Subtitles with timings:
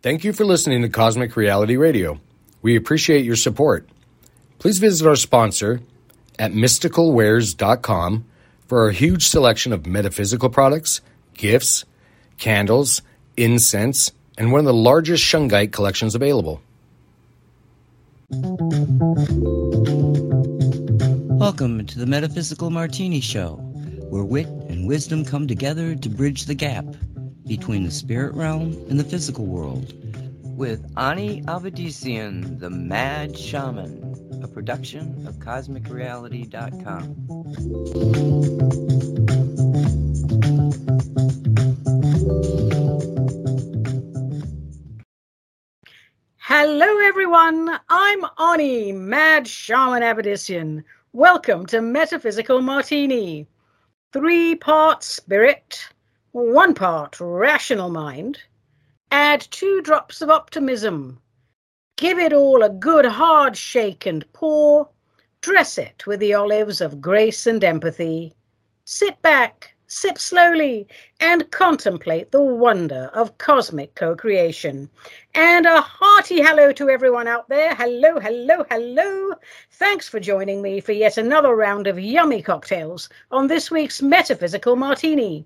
[0.00, 2.20] Thank you for listening to Cosmic Reality Radio.
[2.62, 3.88] We appreciate your support.
[4.60, 5.80] Please visit our sponsor
[6.38, 8.24] at mysticalwares.com
[8.68, 11.00] for our huge selection of metaphysical products,
[11.34, 11.84] gifts,
[12.38, 13.02] candles,
[13.36, 16.62] incense, and one of the largest shungite collections available.
[21.40, 23.56] Welcome to the Metaphysical Martini Show,
[24.10, 26.84] where wit and wisdom come together to bridge the gap
[27.48, 29.94] between the spirit realm and the physical world.
[30.44, 37.16] With Ani Avedissian, the Mad Shaman, a production of CosmicReality.com.
[46.36, 47.70] Hello, everyone.
[47.88, 50.84] I'm Ani, Mad Shaman Avedissian.
[51.14, 53.46] Welcome to Metaphysical Martini.
[54.12, 55.88] Three part spirit,
[56.38, 58.38] one part rational mind,
[59.10, 61.20] add two drops of optimism,
[61.96, 64.88] give it all a good hard shake and pour,
[65.40, 68.32] dress it with the olives of grace and empathy,
[68.84, 70.86] sit back, sip slowly,
[71.18, 74.88] and contemplate the wonder of cosmic co creation.
[75.34, 77.74] And a hearty hello to everyone out there.
[77.74, 79.34] Hello, hello, hello.
[79.72, 84.76] Thanks for joining me for yet another round of yummy cocktails on this week's Metaphysical
[84.76, 85.44] Martini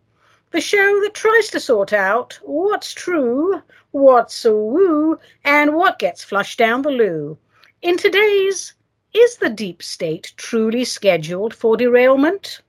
[0.53, 6.23] the show that tries to sort out what's true, what's a woo, and what gets
[6.23, 7.39] flushed down the loo.
[7.81, 8.75] In today's,
[9.15, 12.61] is the deep state truly scheduled for derailment?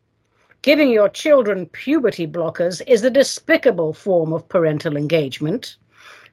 [0.61, 5.75] Giving your children puberty blockers is a despicable form of parental engagement.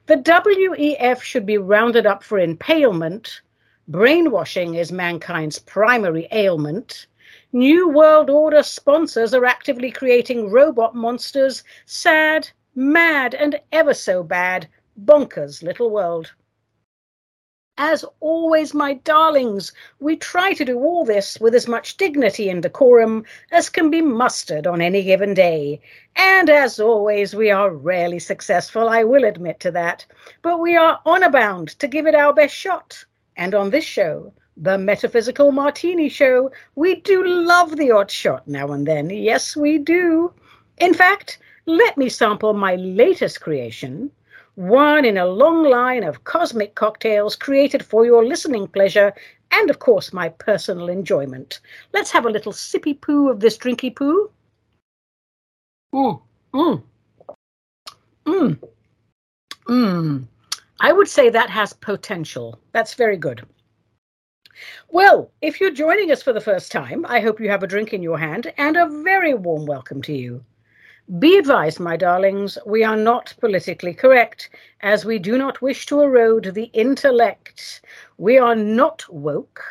[0.05, 3.41] The WEF should be rounded up for impalement.
[3.89, 7.07] Brainwashing is mankind's primary ailment.
[7.53, 11.65] New World Order sponsors are actively creating robot monsters.
[11.85, 14.69] Sad, mad, and ever so bad.
[14.97, 16.31] Bonkers little world.
[17.77, 22.63] As always, my darlings, we try to do all this with as much dignity and
[22.63, 25.81] decorum as can be mustered on any given day.
[26.15, 30.05] And as always, we are rarely successful, I will admit to that.
[30.41, 33.03] But we are honor bound to give it our best shot.
[33.35, 38.71] And on this show, the Metaphysical Martini Show, we do love the odd shot now
[38.71, 39.09] and then.
[39.09, 40.33] Yes, we do.
[40.77, 44.11] In fact, let me sample my latest creation,
[44.55, 49.13] one in a long line of cosmic cocktails created for your listening pleasure
[49.51, 51.59] and, of course, my personal enjoyment.
[51.93, 54.29] Let's have a little sippy poo of this drinky poo.
[55.93, 56.21] Mmm,
[56.53, 56.83] mmm,
[58.25, 58.59] mmm,
[59.67, 60.27] mmm.
[60.79, 62.59] I would say that has potential.
[62.71, 63.45] That's very good.
[64.89, 67.93] Well, if you're joining us for the first time, I hope you have a drink
[67.93, 70.43] in your hand and a very warm welcome to you.
[71.19, 74.49] Be advised, my darlings, we are not politically correct,
[74.81, 77.81] as we do not wish to erode the intellect.
[78.17, 79.61] We are not woke,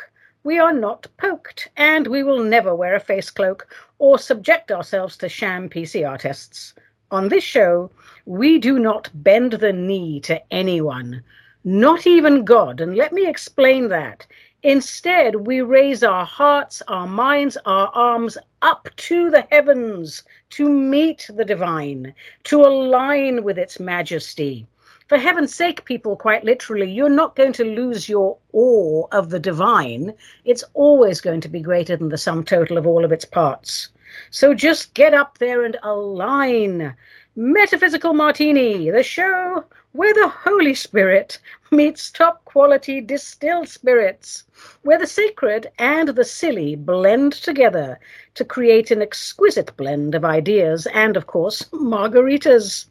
[0.43, 5.17] we are not poked, and we will never wear a face cloak or subject ourselves
[5.17, 6.73] to sham PCR tests.
[7.11, 7.89] On this show,
[8.25, 11.23] we do not bend the knee to anyone,
[11.63, 14.25] not even God, and let me explain that.
[14.63, 21.27] Instead, we raise our hearts, our minds, our arms up to the heavens to meet
[21.33, 22.13] the divine,
[22.43, 24.67] to align with its majesty.
[25.07, 29.39] For heaven's sake, people, quite literally, you're not going to lose your awe of the
[29.39, 30.13] divine.
[30.45, 33.89] It's always going to be greater than the sum total of all of its parts.
[34.29, 36.95] So just get up there and align.
[37.35, 41.39] Metaphysical Martini, the show where the Holy Spirit
[41.71, 44.43] meets top quality distilled spirits
[44.81, 47.97] where the sacred and the silly blend together
[48.35, 52.87] to create an exquisite blend of ideas and, of course, margaritas.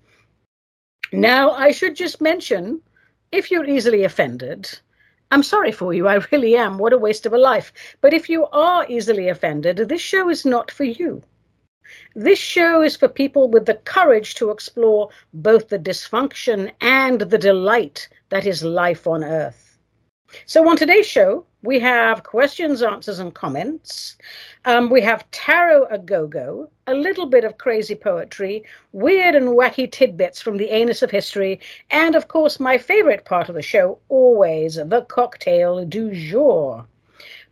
[1.12, 2.80] Now, I should just mention
[3.32, 4.70] if you're easily offended,
[5.30, 6.78] I'm sorry for you, I really am.
[6.78, 7.72] What a waste of a life.
[8.00, 11.22] But if you are easily offended, this show is not for you.
[12.14, 17.38] This show is for people with the courage to explore both the dysfunction and the
[17.38, 19.78] delight that is life on earth.
[20.46, 24.16] So, on today's show, we have questions, answers, and comments.
[24.64, 29.48] Um, we have tarot a go go, a little bit of crazy poetry, weird and
[29.48, 31.60] wacky tidbits from the anus of history,
[31.90, 36.86] and of course, my favorite part of the show, always the cocktail du jour.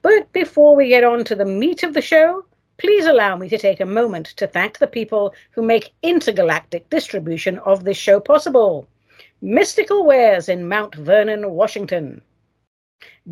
[0.00, 2.44] But before we get on to the meat of the show,
[2.78, 7.58] please allow me to take a moment to thank the people who make intergalactic distribution
[7.58, 8.88] of this show possible.
[9.42, 12.22] Mystical Wares in Mount Vernon, Washington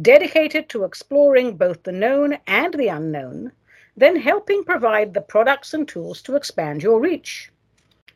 [0.00, 3.50] dedicated to exploring both the known and the unknown,
[3.96, 7.50] then helping provide the products and tools to expand your reach.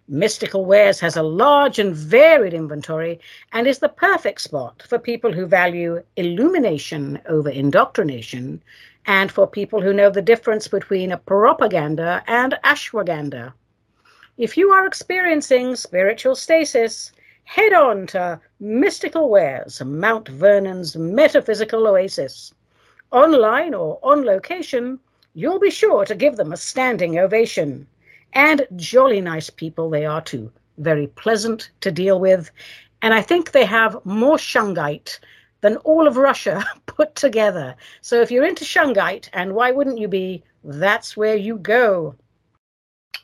[0.07, 3.21] Mystical Wares has a large and varied inventory
[3.53, 8.63] and is the perfect spot for people who value illumination over indoctrination
[9.11, 13.53] and for people who know the difference between a propaganda and ashwagandha.
[14.39, 17.11] If you are experiencing spiritual stasis,
[17.43, 22.55] head on to Mystical Wares, Mount Vernon's metaphysical oasis.
[23.11, 25.01] Online or on location,
[25.35, 27.89] you'll be sure to give them a standing ovation.
[28.33, 30.53] And jolly nice people they are too.
[30.79, 32.53] Very pleasant to deal with.
[33.03, 35.19] And I think they have more shungite
[35.61, 37.77] than all of Russia put together.
[38.01, 42.15] So if you're into shungite, and why wouldn't you be, that's where you go.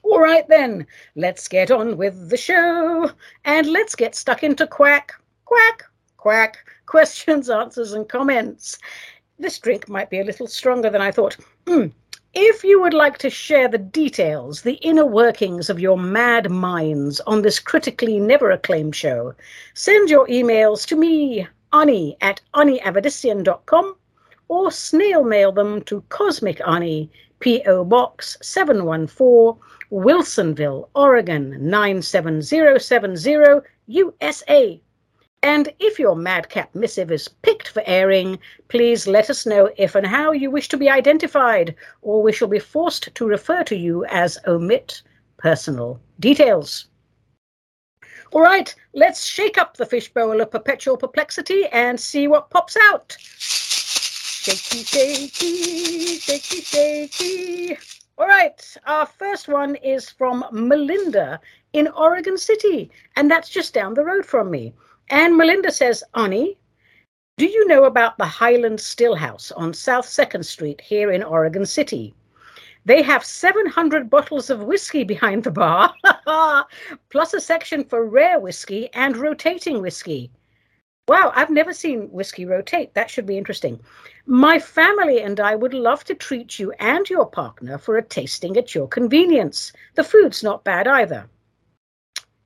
[0.03, 0.87] All right then,
[1.17, 3.11] let's get on with the show
[3.45, 5.13] and let's get stuck into quack,
[5.45, 5.83] quack,
[6.17, 8.79] quack, questions, answers, and comments.
[9.39, 11.37] This drink might be a little stronger than I thought.
[11.67, 11.93] Mm.
[12.35, 17.21] If you would like to share the details, the inner workings of your mad minds
[17.21, 19.35] on this critically never acclaimed show,
[19.75, 21.49] send your emails to me,
[21.81, 23.97] Ani, at aniavedissian.com,
[24.49, 27.85] or snail mail them to Cosmic Ani, P.O.
[27.85, 34.81] Box 714, Wilsonville, Oregon 97070, USA.
[35.43, 38.39] And if your madcap missive is picked for airing,
[38.69, 42.49] please let us know if and how you wish to be identified, or we shall
[42.49, 45.03] be forced to refer to you as omit
[45.37, 46.87] personal details.
[48.37, 53.17] All right, let's shake up the fishbowl of perpetual perplexity and see what pops out.
[53.19, 57.79] Shaky, shaky, shaky, shaky.
[58.19, 61.41] All right, our first one is from Melinda
[61.73, 64.75] in Oregon City, and that's just down the road from me.
[65.09, 66.59] And Melinda says, Ani,
[67.39, 72.13] do you know about the Highland Stillhouse on South 2nd Street here in Oregon City?
[72.87, 75.93] They have 700 bottles of whiskey behind the bar,
[77.11, 80.31] plus a section for rare whiskey and rotating whiskey.
[81.09, 82.95] Wow, I've never seen whiskey rotate.
[82.95, 83.81] That should be interesting.
[84.25, 88.57] My family and I would love to treat you and your partner for a tasting
[88.57, 89.73] at your convenience.
[89.97, 91.29] The food's not bad either.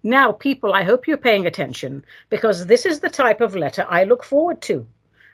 [0.02, 4.04] Now, people, I hope you're paying attention because this is the type of letter I
[4.04, 4.86] look forward to.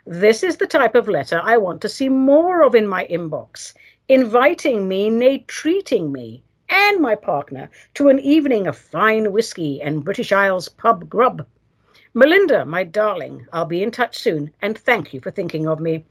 [0.05, 3.75] This is the type of letter I want to see more of in my inbox,
[4.09, 10.05] inviting me, nay, treating me and my partner to an evening of fine whiskey and
[10.05, 11.47] British Isles pub grub.
[12.15, 16.05] Melinda, my darling, I'll be in touch soon, and thank you for thinking of me.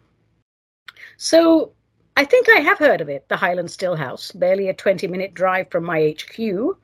[1.18, 1.71] So,
[2.18, 5.69] I think I have heard of it, the Highland Stillhouse, barely a 20 minute drive
[5.69, 6.77] from my HQ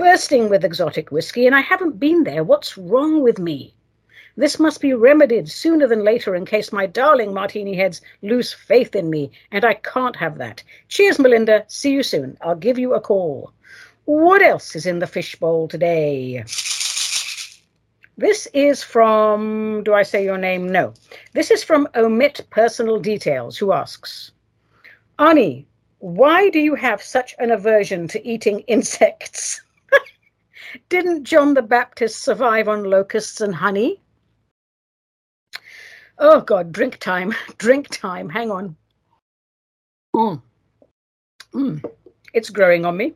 [0.00, 2.42] bursting with exotic whiskey, and I haven't been there.
[2.42, 3.74] What's wrong with me?
[4.40, 8.96] This must be remedied sooner than later in case my darling martini heads lose faith
[8.96, 10.62] in me, and I can't have that.
[10.88, 11.66] Cheers, Melinda.
[11.68, 12.38] See you soon.
[12.40, 13.52] I'll give you a call.
[14.06, 16.42] What else is in the fishbowl today?
[18.16, 20.72] This is from, do I say your name?
[20.72, 20.94] No.
[21.34, 24.30] This is from Omit Personal Details, who asks
[25.18, 25.66] Ani,
[25.98, 29.60] why do you have such an aversion to eating insects?
[30.88, 34.00] Didn't John the Baptist survive on locusts and honey?
[36.22, 38.28] Oh God, drink time, drink time.
[38.28, 38.76] Hang on.
[40.14, 40.42] Mm.
[41.54, 41.82] Mm.
[42.34, 43.14] It's growing on me.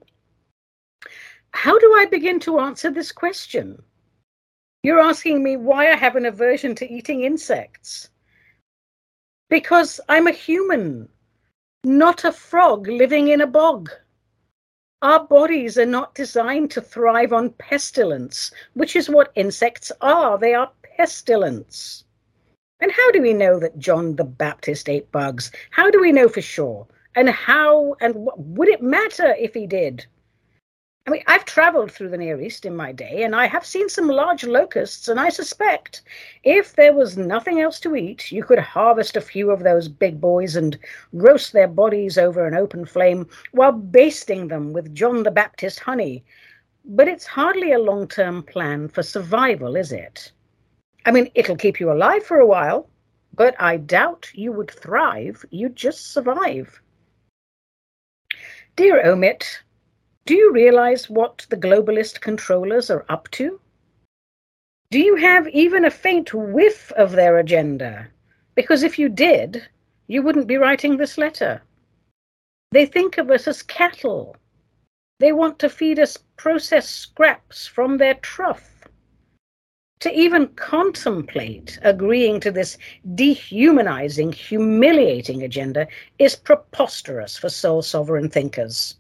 [1.50, 3.82] How do I begin to answer this question?
[4.82, 8.08] You're asking me why I have an aversion to eating insects.
[9.50, 11.06] Because I'm a human,
[11.84, 13.90] not a frog living in a bog.
[15.02, 20.38] Our bodies are not designed to thrive on pestilence, which is what insects are.
[20.38, 22.04] They are pestilence.
[22.84, 25.50] And how do we know that John the Baptist ate bugs?
[25.70, 26.86] How do we know for sure?
[27.14, 30.04] And how and what would it matter if he did?
[31.06, 33.88] I mean, I've traveled through the Near East in my day, and I have seen
[33.88, 36.02] some large locusts, and I suspect
[36.42, 40.20] if there was nothing else to eat, you could harvest a few of those big
[40.20, 40.78] boys and
[41.14, 46.22] roast their bodies over an open flame while basting them with John the Baptist honey.
[46.84, 50.32] But it's hardly a long term plan for survival, is it?
[51.06, 52.88] I mean, it'll keep you alive for a while,
[53.34, 55.44] but I doubt you would thrive.
[55.50, 56.80] You'd just survive.
[58.76, 59.62] Dear Omit,
[60.26, 63.60] do you realize what the globalist controllers are up to?
[64.90, 68.08] Do you have even a faint whiff of their agenda?
[68.54, 69.68] Because if you did,
[70.06, 71.62] you wouldn't be writing this letter.
[72.70, 74.36] They think of us as cattle.
[75.20, 78.73] They want to feed us processed scraps from their trough.
[80.00, 82.76] To even contemplate agreeing to this
[83.14, 85.86] dehumanizing, humiliating agenda
[86.18, 88.96] is preposterous for soul sovereign thinkers.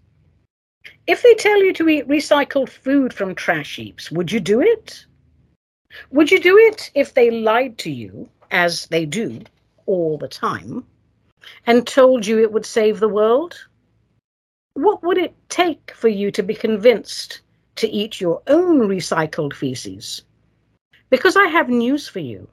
[1.06, 5.04] If they tell you to eat recycled food from trash heaps, would you do it?
[6.10, 9.42] Would you do it if they lied to you, as they do
[9.86, 10.86] all the time,
[11.66, 13.66] and told you it would save the world?
[14.74, 17.42] What would it take for you to be convinced
[17.76, 20.22] to eat your own recycled feces?
[21.14, 22.48] Because I have news for you.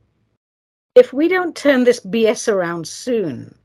[0.93, 3.55] If we don't turn this BS around soon,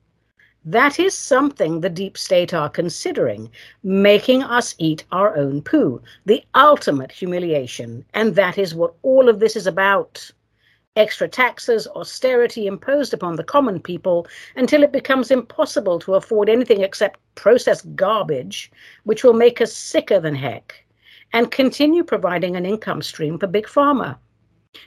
[0.65, 3.50] that is something the deep state are considering,
[3.83, 8.07] making us eat our own poo, the ultimate humiliation.
[8.15, 10.31] And that is what all of this is about.
[10.97, 14.26] Extra taxes, austerity imposed upon the common people
[14.57, 18.73] until it becomes impossible to afford anything except processed garbage,
[19.05, 20.87] which will make us sicker than heck,
[21.35, 24.17] and continue providing an income stream for Big Pharma.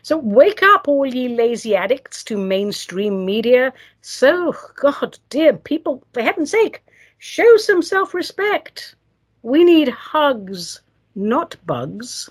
[0.01, 3.73] So wake up, all ye lazy addicts, to mainstream media.
[4.01, 6.83] So, God dear, people, for heaven's sake,
[7.17, 8.95] show some self respect.
[9.41, 10.81] We need hugs,
[11.15, 12.29] not bugs.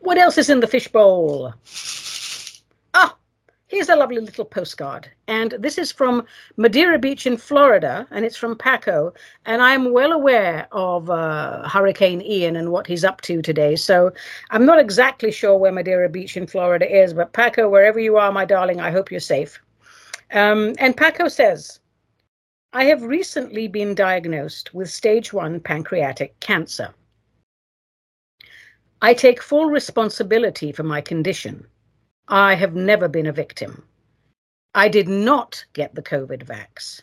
[0.00, 1.54] What else is in the fishbowl?
[2.94, 3.16] Ah,
[3.72, 5.10] Here's a lovely little postcard.
[5.28, 6.26] And this is from
[6.58, 9.14] Madeira Beach in Florida, and it's from Paco.
[9.46, 13.74] And I'm well aware of uh, Hurricane Ian and what he's up to today.
[13.76, 14.12] So
[14.50, 18.30] I'm not exactly sure where Madeira Beach in Florida is, but Paco, wherever you are,
[18.30, 19.58] my darling, I hope you're safe.
[20.32, 21.80] Um, and Paco says,
[22.74, 26.92] I have recently been diagnosed with stage one pancreatic cancer.
[29.00, 31.66] I take full responsibility for my condition.
[32.28, 33.84] I have never been a victim.
[34.74, 37.02] I did not get the COVID vax.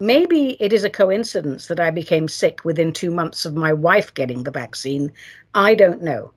[0.00, 4.14] Maybe it is a coincidence that I became sick within two months of my wife
[4.14, 5.12] getting the vaccine.
[5.54, 6.32] I don't know.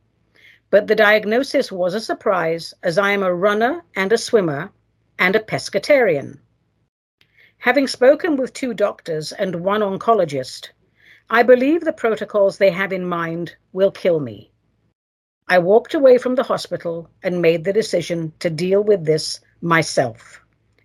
[0.70, 4.72] But the diagnosis was a surprise as I am a runner and a swimmer
[5.20, 6.40] and a pescatarian.
[7.60, 10.70] Having spoken with two doctors and one oncologist,
[11.30, 14.49] I believe the protocols they have in mind will kill me.
[15.52, 20.40] I walked away from the hospital and made the decision to deal with this myself,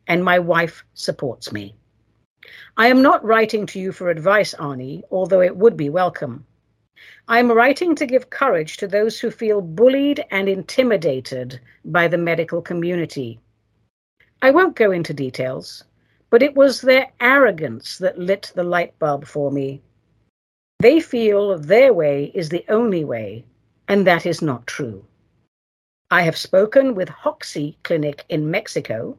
[0.07, 1.75] and my wife supports me.
[2.79, 6.47] I am not writing to you for advice, Ani, although it would be welcome.
[7.29, 12.17] I am writing to give courage to those who feel bullied and intimidated by the
[12.17, 13.39] medical community.
[14.41, 15.85] I won't go into details,
[16.31, 19.83] but it was their arrogance that lit the light bulb for me.
[20.79, 23.45] They feel their way is the only way,
[23.89, 25.05] and that is not true.
[26.11, 29.17] I have spoken with Hoxsey Clinic in Mexico.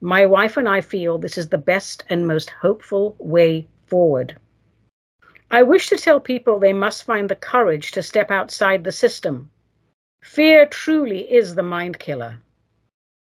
[0.00, 4.36] My wife and I feel this is the best and most hopeful way forward.
[5.50, 9.50] I wish to tell people they must find the courage to step outside the system.
[10.22, 12.38] Fear truly is the mind killer.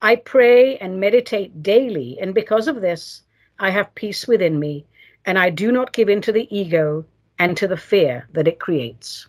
[0.02, 3.22] I pray and meditate daily, and because of this,
[3.60, 4.86] I have peace within me,
[5.26, 7.06] and I do not give in to the ego
[7.40, 9.28] and to the fear that it creates.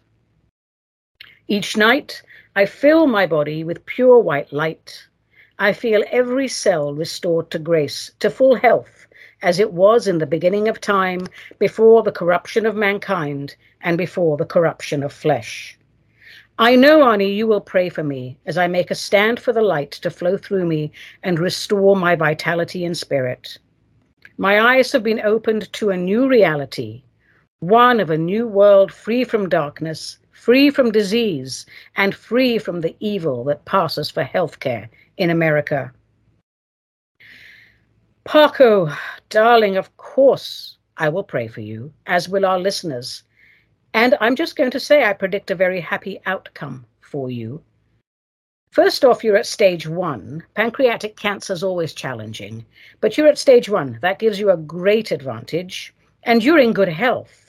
[1.49, 2.23] Each night,
[2.57, 5.07] I fill my body with pure white light.
[5.61, 9.07] I feel every cell restored to grace, to full health,
[9.43, 11.29] as it was in the beginning of time,
[11.61, 15.79] before the corruption of mankind and before the corruption of flesh.
[16.59, 19.63] I know, Ani, you will pray for me as I make a stand for the
[19.63, 20.91] light to flow through me
[21.23, 23.57] and restore my vitality and spirit.
[24.37, 27.05] My eyes have been opened to a new reality,
[27.61, 31.67] one of a new world free from darkness free from disease,
[31.97, 35.91] and free from the evil that passes for healthcare in America.
[38.25, 38.91] Paco,
[39.31, 43.23] darling, of course I will pray for you, as will our listeners.
[43.95, 47.63] And I'm just going to say I predict a very happy outcome for you.
[48.73, 50.43] First off, you're at stage one.
[50.55, 52.65] Pancreatic cancer is always challenging,
[53.01, 53.99] but you're at stage one.
[54.03, 57.46] That gives you a great advantage, and you're in good health.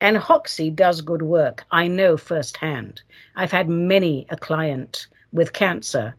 [0.00, 1.64] And Hoxsey does good work.
[1.70, 3.00] I know firsthand.
[3.36, 6.14] I've had many a client with cancer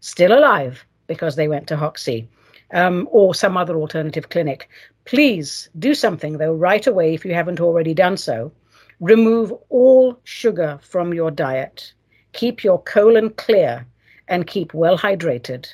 [0.00, 2.26] still alive because they went to Hoxsey
[2.72, 4.68] um, or some other alternative clinic.
[5.04, 8.52] Please do something, though, right away if you haven't already done so.
[9.00, 11.92] Remove all sugar from your diet.
[12.32, 13.86] Keep your colon clear
[14.28, 15.72] and keep well hydrated.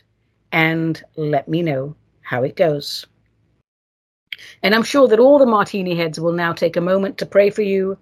[0.53, 3.07] And let me know how it goes.
[4.63, 7.51] And I'm sure that all the martini heads will now take a moment to pray
[7.51, 7.99] for you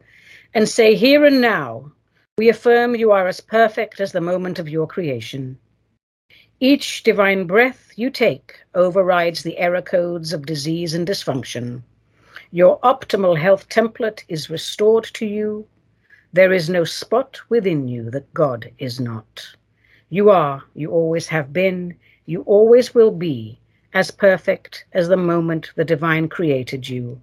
[0.54, 1.92] and say, Here and now,
[2.38, 5.58] we affirm you are as perfect as the moment of your creation.
[6.60, 11.82] Each divine breath you take overrides the error codes of disease and dysfunction.
[12.50, 15.66] Your optimal health template is restored to you.
[16.32, 19.46] There is no spot within you that God is not.
[20.10, 21.96] You are, you always have been,
[22.26, 23.58] you always will be
[23.94, 27.20] as perfect as the moment the divine created you.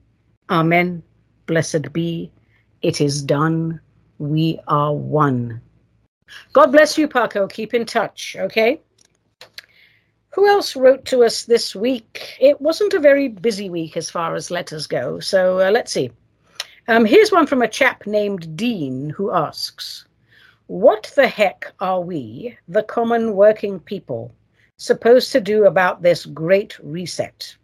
[0.49, 1.03] Amen.
[1.45, 2.31] Blessed be.
[2.81, 3.79] It is done.
[4.19, 5.61] We are one.
[6.53, 7.47] God bless you, Paco.
[7.47, 8.81] Keep in touch, okay?
[10.31, 12.37] Who else wrote to us this week?
[12.39, 16.11] It wasn't a very busy week as far as letters go, so uh, let's see.
[16.87, 20.05] Um, here's one from a chap named Dean who asks
[20.67, 24.31] What the heck are we, the common working people,
[24.77, 27.55] supposed to do about this great reset?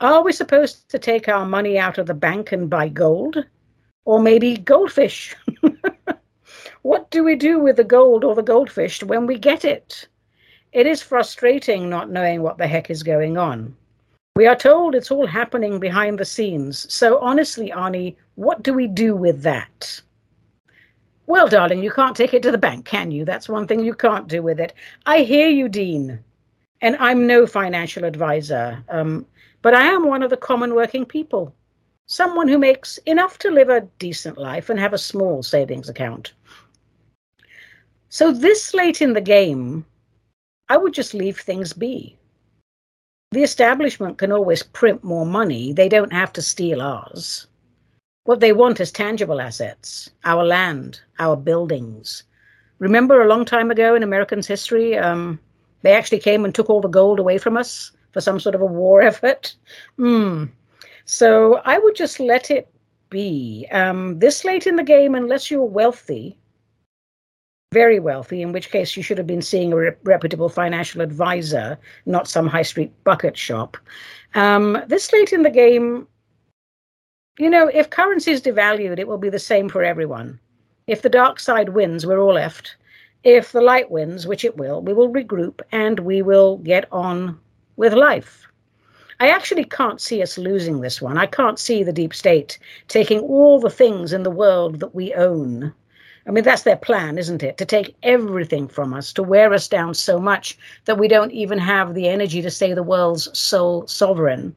[0.00, 3.44] Are we supposed to take our money out of the bank and buy gold?
[4.04, 5.34] Or maybe goldfish?
[6.82, 10.06] what do we do with the gold or the goldfish when we get it?
[10.72, 13.74] It is frustrating not knowing what the heck is going on.
[14.36, 16.92] We are told it's all happening behind the scenes.
[16.92, 20.00] So, honestly, Ani, what do we do with that?
[21.26, 23.24] Well, darling, you can't take it to the bank, can you?
[23.24, 24.74] That's one thing you can't do with it.
[25.06, 26.22] I hear you, Dean.
[26.82, 29.24] And I'm no financial advisor, um,
[29.62, 31.54] but I am one of the common working people.
[32.06, 36.34] Someone who makes enough to live a decent life and have a small savings account.
[38.10, 39.86] So, this late in the game,
[40.68, 42.18] I would just leave things be.
[43.30, 45.72] The establishment can always print more money.
[45.72, 47.46] They don't have to steal ours.
[48.24, 52.24] What they want is tangible assets our land, our buildings.
[52.78, 55.38] Remember a long time ago in Americans' history, um,
[55.82, 58.62] they actually came and took all the gold away from us for some sort of
[58.62, 59.54] a war effort?
[59.96, 60.44] Hmm.
[61.04, 62.66] So I would just let it
[63.10, 63.68] be.
[63.70, 66.38] Um, this late in the game, unless you're wealthy,
[67.72, 71.78] very wealthy, in which case you should have been seeing a re- reputable financial advisor,
[72.06, 73.76] not some high street bucket shop.
[74.34, 76.06] Um, this late in the game,
[77.38, 80.38] you know, if currency is devalued, it will be the same for everyone.
[80.86, 82.76] If the dark side wins, we're all left.
[83.22, 87.38] If the light wins, which it will, we will regroup and we will get on
[87.76, 88.46] with life.
[89.20, 91.16] I actually can't see us losing this one.
[91.16, 95.14] I can't see the deep state taking all the things in the world that we
[95.14, 95.72] own
[96.26, 97.58] I mean, that's their plan, isn't it?
[97.58, 101.58] To take everything from us, to wear us down so much that we don't even
[101.58, 104.56] have the energy to say the world's sole sovereign.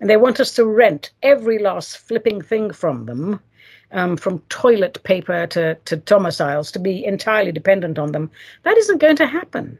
[0.00, 3.40] And they want us to rent every last flipping thing from them,
[3.92, 8.30] um, from toilet paper to, to domiciles, to be entirely dependent on them.
[8.64, 9.78] That isn't going to happen.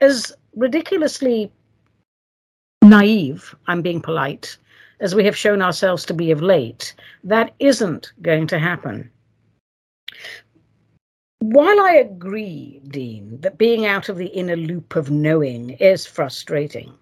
[0.00, 1.50] As ridiculously
[2.82, 4.56] naive, I'm being polite,
[5.00, 6.94] as we have shown ourselves to be of late,
[7.24, 9.10] that isn't going to happen.
[11.40, 16.94] While I agree, Dean, that being out of the inner loop of knowing is frustrating,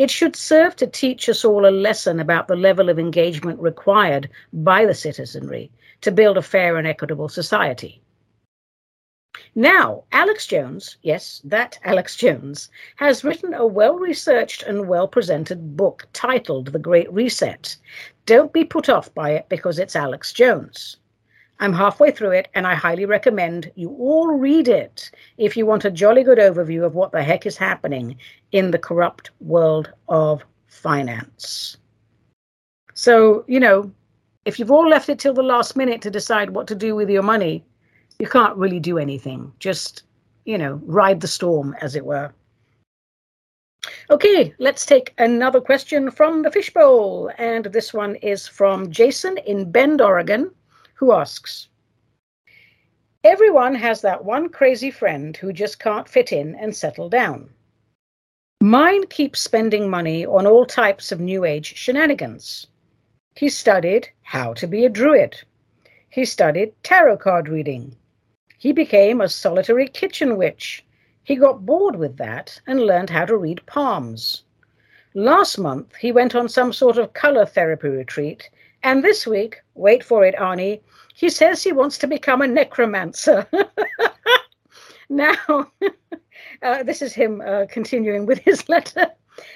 [0.00, 4.30] it should serve to teach us all a lesson about the level of engagement required
[4.50, 8.00] by the citizenry to build a fair and equitable society.
[9.54, 15.76] Now, Alex Jones, yes, that Alex Jones, has written a well researched and well presented
[15.76, 17.76] book titled The Great Reset.
[18.24, 20.96] Don't be put off by it because it's Alex Jones.
[21.60, 25.84] I'm halfway through it, and I highly recommend you all read it if you want
[25.84, 28.16] a jolly good overview of what the heck is happening
[28.52, 31.76] in the corrupt world of finance.
[32.94, 33.92] So, you know,
[34.46, 37.10] if you've all left it till the last minute to decide what to do with
[37.10, 37.62] your money,
[38.18, 39.52] you can't really do anything.
[39.58, 40.04] Just,
[40.46, 42.32] you know, ride the storm, as it were.
[44.08, 47.30] Okay, let's take another question from the fishbowl.
[47.36, 50.50] And this one is from Jason in Bend, Oregon
[51.00, 51.68] who asks
[53.24, 57.48] Everyone has that one crazy friend who just can't fit in and settle down.
[58.60, 62.66] Mine keeps spending money on all types of New Age shenanigans.
[63.34, 65.40] He studied how to be a druid.
[66.10, 67.96] He studied tarot card reading.
[68.58, 70.84] He became a solitary kitchen witch.
[71.24, 74.42] He got bored with that and learned how to read palms.
[75.14, 78.50] Last month, he went on some sort of color therapy retreat
[78.82, 80.82] and this week, wait for it, Ani,
[81.14, 83.46] he says he wants to become a necromancer.
[85.10, 85.34] now,
[86.62, 89.08] uh, this is him uh, continuing with his letter.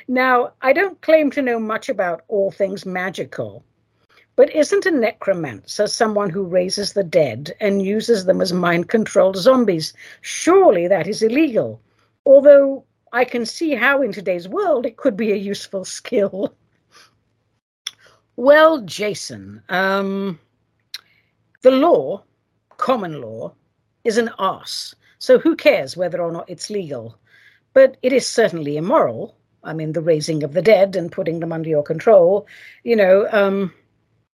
[0.08, 3.64] Now, I don't claim to know much about all things magical,
[4.36, 9.36] but isn't a necromancer someone who raises the dead and uses them as mind controlled
[9.36, 9.94] zombies?
[10.20, 11.80] Surely that is illegal.
[12.26, 16.54] Although I can see how in today's world it could be a useful skill.
[18.36, 20.40] Well, Jason, um,
[21.62, 22.24] the law,
[22.76, 23.54] common law,
[24.04, 24.94] is an arse.
[25.18, 27.16] So who cares whether or not it's legal?
[27.72, 29.36] But it is certainly immoral.
[29.62, 32.46] I mean, the raising of the dead and putting them under your control,
[32.82, 33.28] you know.
[33.32, 33.72] Um,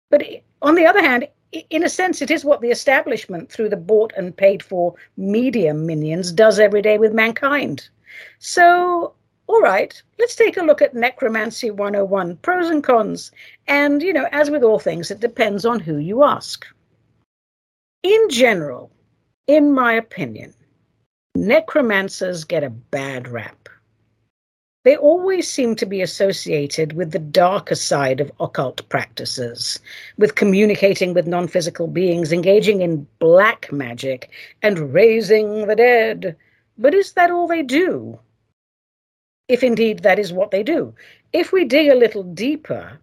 [0.09, 0.23] but
[0.61, 1.27] on the other hand,
[1.69, 5.73] in a sense, it is what the establishment, through the bought and paid for media
[5.73, 7.89] minions, does every day with mankind.
[8.39, 9.13] So
[9.47, 13.31] all right, let's take a look at Necromancy 101 pros and cons.
[13.67, 16.65] And, you know, as with all things, it depends on who you ask.
[18.01, 18.91] In general,
[19.47, 20.53] in my opinion,
[21.35, 23.69] necromancers get a bad rap.
[24.83, 29.79] They always seem to be associated with the darker side of occult practices,
[30.17, 34.29] with communicating with non physical beings, engaging in black magic,
[34.61, 36.35] and raising the dead.
[36.77, 38.19] But is that all they do?
[39.47, 40.93] If indeed that is what they do.
[41.31, 42.99] If we dig a little deeper,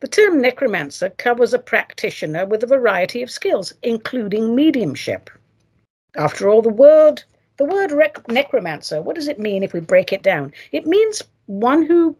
[0.00, 5.30] the term necromancer covers a practitioner with a variety of skills, including mediumship.
[6.16, 7.24] After all, the word
[7.56, 10.52] the word rec- necromancer, what does it mean if we break it down?
[10.72, 12.14] It means one who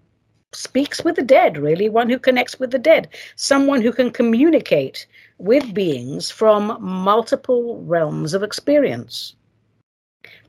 [0.55, 5.07] speaks with the dead, really, one who connects with the dead, someone who can communicate
[5.39, 9.35] with beings from multiple realms of experience.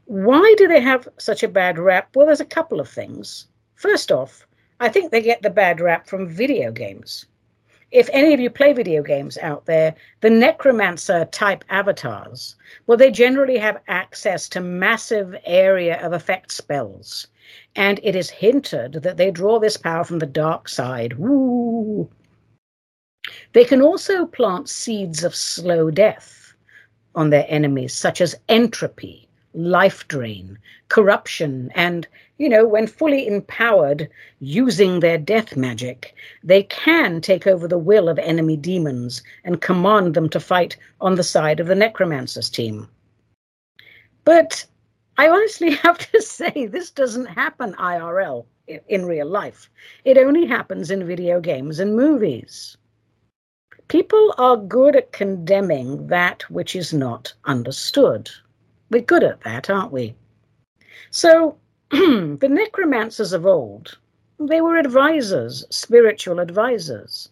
[0.08, 2.16] Why do they have such a bad rap?
[2.16, 3.48] Well, there's a couple of things.
[3.76, 4.48] First off,
[4.80, 7.26] I think they get the bad rap from video games
[7.92, 13.12] if any of you play video games out there, the necromancer type avatars, well, they
[13.12, 17.28] generally have access to massive area of effect spells.
[17.76, 21.14] And it is hinted that they draw this power from the dark side.
[21.14, 22.10] Woo!
[23.54, 26.54] They can also plant seeds of slow death
[27.16, 29.27] on their enemies, such as entropy,
[29.58, 34.08] life drain, corruption, and, you know, when fully empowered
[34.40, 40.14] using their death magic, they can take over the will of enemy demons and command
[40.14, 42.88] them to fight on the side of the necromancer's team.
[44.24, 44.66] But
[45.18, 48.46] I honestly have to say, this doesn't happen IRL
[48.88, 49.70] in real life.
[50.06, 52.78] It only happens in video games and movies.
[53.88, 58.30] People are good at condemning that which is not understood.
[58.90, 60.16] We're good at that, aren't we?
[61.12, 61.58] So,
[61.90, 63.98] the necromancers of old,
[64.40, 67.30] they were advisors, spiritual advisors,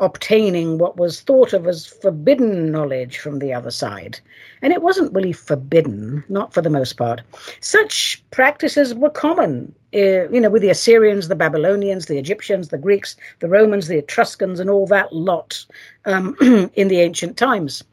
[0.00, 4.18] obtaining what was thought of as forbidden knowledge from the other side.
[4.60, 7.22] And it wasn't really forbidden, not for the most part.
[7.60, 12.78] Such practices were common, uh, you know, with the Assyrians, the Babylonians, the Egyptians, the
[12.78, 15.64] Greeks, the Romans, the Etruscans, and all that lot
[16.06, 16.36] um,
[16.74, 17.84] in the ancient times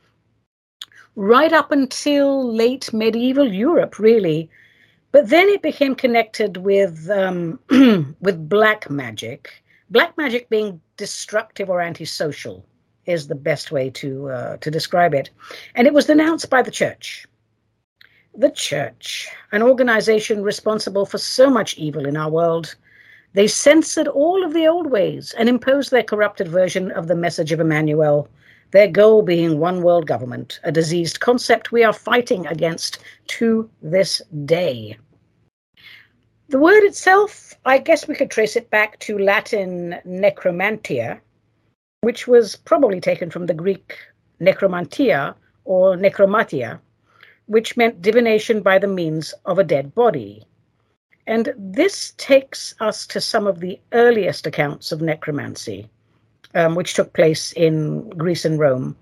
[1.19, 4.49] right up until late medieval Europe, really.
[5.11, 7.59] But then it became connected with um,
[8.21, 9.63] with black magic.
[9.89, 12.65] Black magic being destructive or antisocial
[13.05, 15.29] is the best way to uh, to describe it,
[15.75, 17.25] and it was denounced by the church.
[18.33, 22.75] The church, an organization responsible for so much evil in our world,
[23.33, 27.51] they censored all of the old ways and imposed their corrupted version of the message
[27.51, 28.29] of Emmanuel
[28.71, 34.21] their goal being one world government, a diseased concept we are fighting against to this
[34.45, 34.97] day.
[36.49, 41.19] The word itself, I guess we could trace it back to Latin necromantia,
[42.01, 43.97] which was probably taken from the Greek
[44.39, 46.79] necromantia or necromatia,
[47.45, 50.43] which meant divination by the means of a dead body.
[51.27, 55.89] And this takes us to some of the earliest accounts of necromancy
[56.55, 58.95] um, which took place in Greece and Rome,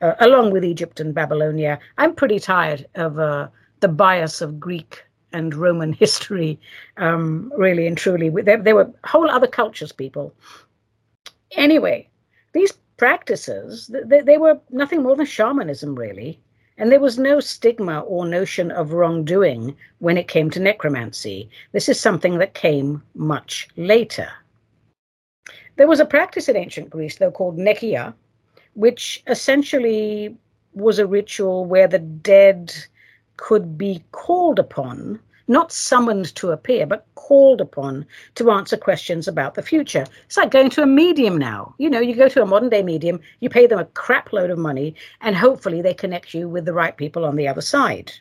[0.00, 1.78] uh, along with Egypt and Babylonia.
[1.98, 3.48] I'm pretty tired of uh,
[3.80, 6.58] the bias of Greek and Roman history,
[6.96, 8.30] um, really and truly.
[8.30, 10.32] There, there were whole other cultures, people.
[11.52, 12.08] Anyway,
[12.52, 16.40] these practices, they, they were nothing more than shamanism, really.
[16.76, 21.48] And there was no stigma or notion of wrongdoing when it came to necromancy.
[21.72, 24.28] This is something that came much later.
[25.76, 28.14] There was a practice in ancient Greece, though, called nekyia,
[28.74, 30.36] which essentially
[30.72, 32.74] was a ritual where the dead
[33.36, 38.06] could be called upon, not summoned to appear, but called upon
[38.36, 40.06] to answer questions about the future.
[40.26, 41.74] It's like going to a medium now.
[41.78, 44.50] You know, you go to a modern day medium, you pay them a crap load
[44.50, 48.12] of money, and hopefully they connect you with the right people on the other side.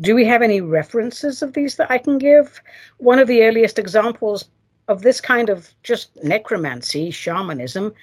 [0.00, 2.60] Do we have any references of these that I can give?
[2.98, 4.48] One of the earliest examples
[4.88, 7.94] of this kind of just necromancy, shamanism,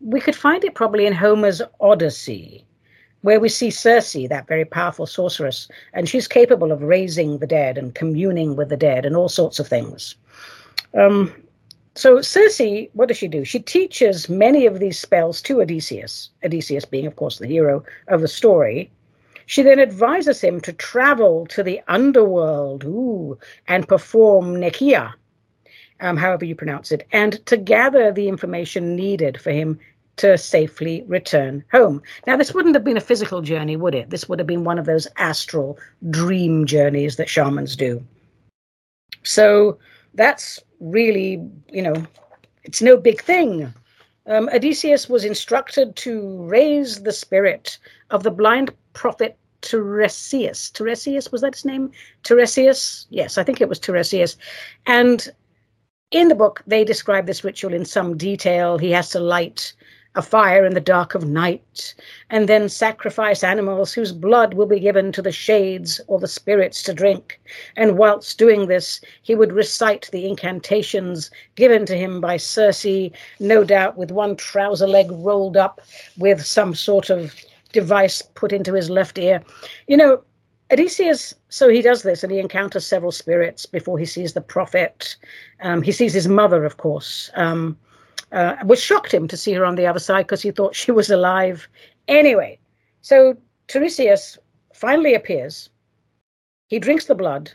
[0.00, 2.64] we could find it probably in Homer's Odyssey,
[3.22, 7.78] where we see Circe, that very powerful sorceress, and she's capable of raising the dead
[7.78, 10.14] and communing with the dead and all sorts of things.
[10.94, 11.32] Um,
[11.94, 12.60] so Circe,
[12.92, 13.44] what does she do?
[13.44, 18.20] She teaches many of these spells to Odysseus, Odysseus being, of course, the hero of
[18.20, 18.90] the story.
[19.46, 25.14] She then advises him to travel to the underworld ooh, and perform Nekyia,
[26.00, 29.78] um, however you pronounce it, and to gather the information needed for him
[30.16, 32.02] to safely return home.
[32.26, 34.10] Now, this wouldn't have been a physical journey, would it?
[34.10, 35.78] This would have been one of those astral
[36.10, 38.02] dream journeys that shamans do.
[39.24, 39.78] So
[40.14, 42.06] that's really, you know,
[42.64, 43.72] it's no big thing.
[44.26, 47.78] Um, Odysseus was instructed to raise the spirit
[48.10, 50.70] of the blind prophet Tiresias.
[50.72, 51.90] Tiresias, was that his name?
[52.24, 53.06] Tiresias?
[53.10, 54.36] Yes, I think it was Tiresias.
[54.86, 55.30] And
[56.16, 58.78] in the book, they describe this ritual in some detail.
[58.78, 59.74] He has to light
[60.14, 61.94] a fire in the dark of night,
[62.30, 66.82] and then sacrifice animals whose blood will be given to the shades or the spirits
[66.84, 67.38] to drink.
[67.76, 73.62] And whilst doing this, he would recite the incantations given to him by Circe, no
[73.62, 75.82] doubt with one trouser leg rolled up
[76.16, 77.34] with some sort of
[77.72, 79.42] device put into his left ear.
[79.86, 80.22] You know,
[80.72, 85.16] Odysseus, so he does this and he encounters several spirits before he sees the prophet.
[85.60, 87.30] Um, he sees his mother, of course.
[87.34, 87.76] Um,
[88.32, 90.90] uh, which shocked him to see her on the other side because he thought she
[90.90, 91.68] was alive.
[92.08, 92.58] Anyway,
[93.00, 93.36] so
[93.68, 94.36] Tiresias
[94.74, 95.70] finally appears.
[96.68, 97.52] He drinks the blood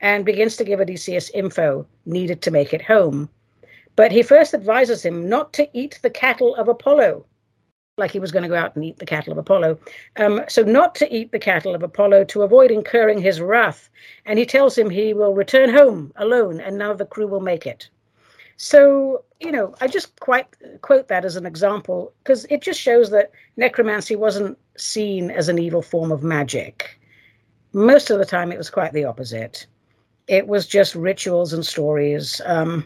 [0.00, 3.28] and begins to give Odysseus info needed to make it home.
[3.96, 7.26] But he first advises him not to eat the cattle of Apollo,
[7.98, 9.78] like he was going to go out and eat the cattle of Apollo.
[10.16, 13.90] Um, so, not to eat the cattle of Apollo to avoid incurring his wrath.
[14.24, 17.40] And he tells him he will return home alone and none of the crew will
[17.40, 17.88] make it.
[18.56, 20.46] So, you know, I just quite
[20.82, 25.58] quote that as an example because it just shows that necromancy wasn't seen as an
[25.58, 26.98] evil form of magic.
[27.72, 29.66] Most of the time, it was quite the opposite.
[30.26, 32.40] It was just rituals and stories.
[32.46, 32.84] Um,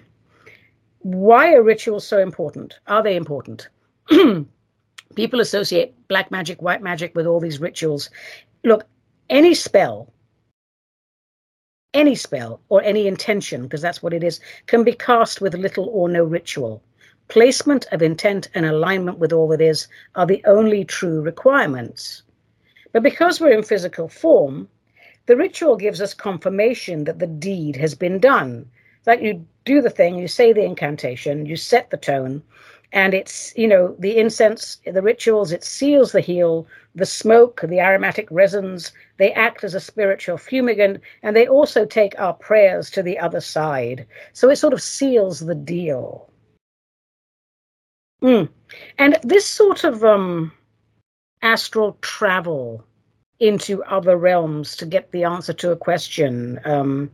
[0.99, 2.79] why are rituals so important?
[2.87, 3.69] Are they important?
[5.15, 8.11] People associate black magic, white magic with all these rituals.
[8.65, 8.85] Look,
[9.29, 10.13] any spell
[11.95, 15.89] any spell or any intention, because that's what it is, can be cast with little
[15.91, 16.83] or no ritual.
[17.29, 22.23] Placement of intent and alignment with all that is are the only true requirements.
[22.93, 24.69] But because we're in physical form,
[25.27, 28.69] the ritual gives us confirmation that the deed has been done.
[29.07, 32.43] Like you do the thing, you say the incantation, you set the tone,
[32.93, 37.81] and it's you know the incense the rituals it seals the heal the smoke the
[37.81, 43.03] aromatic resins they act as a spiritual fumigant and they also take our prayers to
[43.03, 46.29] the other side so it sort of seals the deal
[48.23, 48.49] mm.
[48.99, 50.53] and this sort of um
[51.41, 52.85] astral travel
[53.43, 57.11] into other realms to get the answer to a question um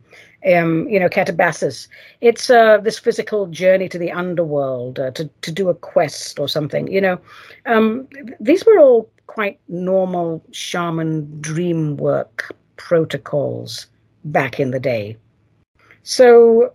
[0.47, 1.89] um, you know, catabasis.
[2.21, 6.49] It's uh, this physical journey to the underworld uh, to to do a quest or
[6.49, 6.87] something.
[6.89, 7.21] You know,
[7.67, 8.09] um,
[8.41, 13.87] these were all quite normal shaman dream work protocols
[14.25, 15.17] back in the day.
[16.03, 16.73] So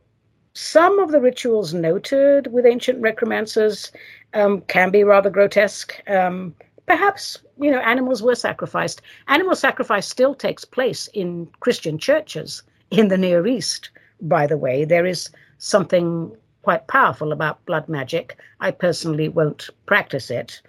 [0.53, 3.91] some of the rituals noted with ancient necromancers
[4.33, 5.99] um, can be rather grotesque.
[6.07, 6.53] Um,
[6.85, 9.01] perhaps you know animals were sacrificed.
[9.27, 13.89] Animal sacrifice still takes place in Christian churches in the Near East,
[14.23, 18.37] by the way, there is something quite powerful about blood magic.
[18.59, 20.61] I personally won't practice it,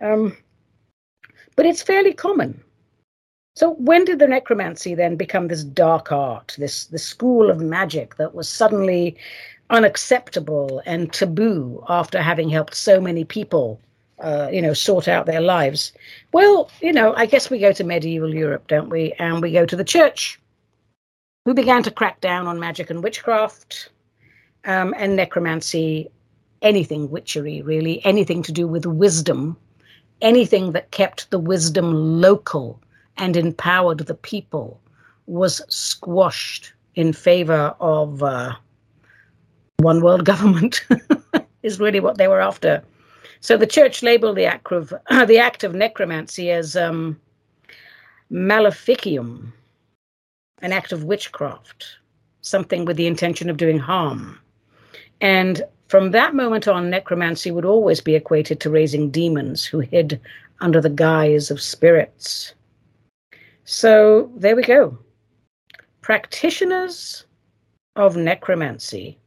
[0.00, 0.36] um,
[1.56, 2.62] but it's fairly common.
[3.56, 8.16] So when did the necromancy then become this dark art, this this school of magic
[8.16, 9.16] that was suddenly
[9.70, 13.80] unacceptable and taboo after having helped so many people,
[14.20, 15.92] uh, you know, sort out their lives?
[16.32, 19.12] Well, you know, I guess we go to medieval Europe, don't we?
[19.18, 20.40] And we go to the church
[21.44, 23.90] who began to crack down on magic and witchcraft
[24.64, 26.10] um, and necromancy,
[26.62, 29.56] anything witchery, really, anything to do with wisdom,
[30.20, 32.80] anything that kept the wisdom local
[33.16, 34.80] and empowered the people
[35.26, 38.52] was squashed in favor of uh,
[39.78, 40.84] one world government,
[41.62, 42.82] is really what they were after.
[43.40, 44.92] So the church labeled the act of,
[45.26, 47.20] the act of necromancy as um,
[48.30, 49.52] maleficium
[50.62, 51.86] an act of witchcraft,
[52.42, 54.38] something with the intention of doing harm.
[55.20, 60.20] And from that moment on, necromancy would always be equated to raising demons who hid
[60.60, 62.54] under the guise of spirits.
[63.64, 64.98] So there we go.
[66.02, 67.24] Practitioners
[67.96, 69.18] of necromancy.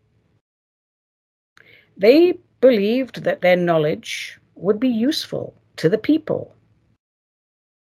[1.98, 6.56] They believed that their knowledge would be useful to the people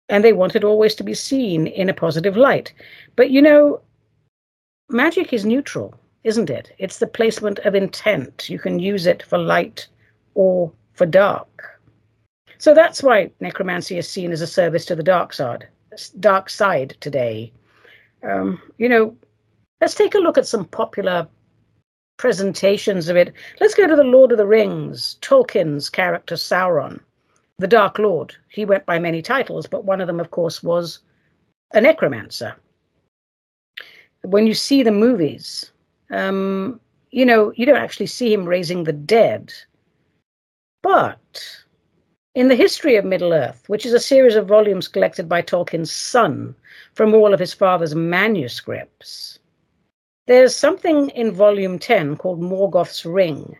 [0.09, 2.71] and they wanted always to be seen in a positive light.
[3.15, 3.81] But you know,
[4.87, 6.71] magic is neutral, isn't it?
[6.77, 8.47] It's the placement of intent.
[8.47, 9.87] You can use it for light
[10.35, 11.81] or for dark.
[12.59, 15.67] So that's why necromancy is seen as a service to the dark side,
[16.19, 17.51] dark side today.
[18.21, 19.15] Um, you know,
[19.81, 21.27] let's take a look at some popular
[22.19, 23.33] presentations of it.
[23.59, 26.99] Let's go to the Lord of the Rings, Tolkien's character Sauron
[27.57, 28.35] the Dark Lord.
[28.47, 30.99] He went by many titles, but one of them, of course, was
[31.73, 32.55] a necromancer.
[34.23, 35.71] When you see the movies,
[36.11, 36.79] Um,
[37.11, 39.53] you know, you don't actually see him raising the dead.
[40.81, 41.63] But
[42.33, 45.91] in the history of Middle Earth, which is a series of volumes collected by Tolkien's
[45.91, 46.55] son
[46.93, 49.39] from all of his father's manuscripts,
[50.29, 53.57] there's something in volume 10 called Morgoth's Ring.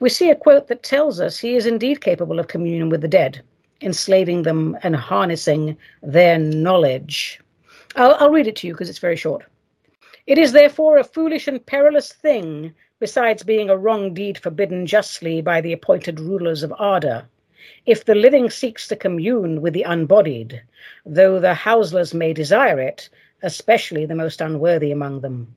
[0.00, 3.06] We see a quote that tells us he is indeed capable of communion with the
[3.06, 3.42] dead,
[3.80, 7.38] enslaving them and harnessing their knowledge.
[7.94, 9.44] I'll, I'll read it to you because it's very short.
[10.26, 15.42] It is therefore a foolish and perilous thing, besides being a wrong deed forbidden justly
[15.42, 17.28] by the appointed rulers of Arda,
[17.86, 20.60] if the living seeks to commune with the unbodied,
[21.06, 23.08] though the houseless may desire it,
[23.44, 25.54] especially the most unworthy among them.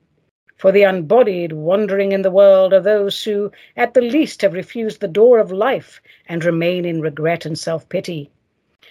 [0.58, 5.00] For the unbodied wandering in the world are those who, at the least, have refused
[5.00, 8.28] the door of life and remain in regret and self pity.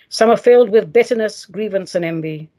[0.08, 2.49] Some are filled with bitterness, grievance, and envy.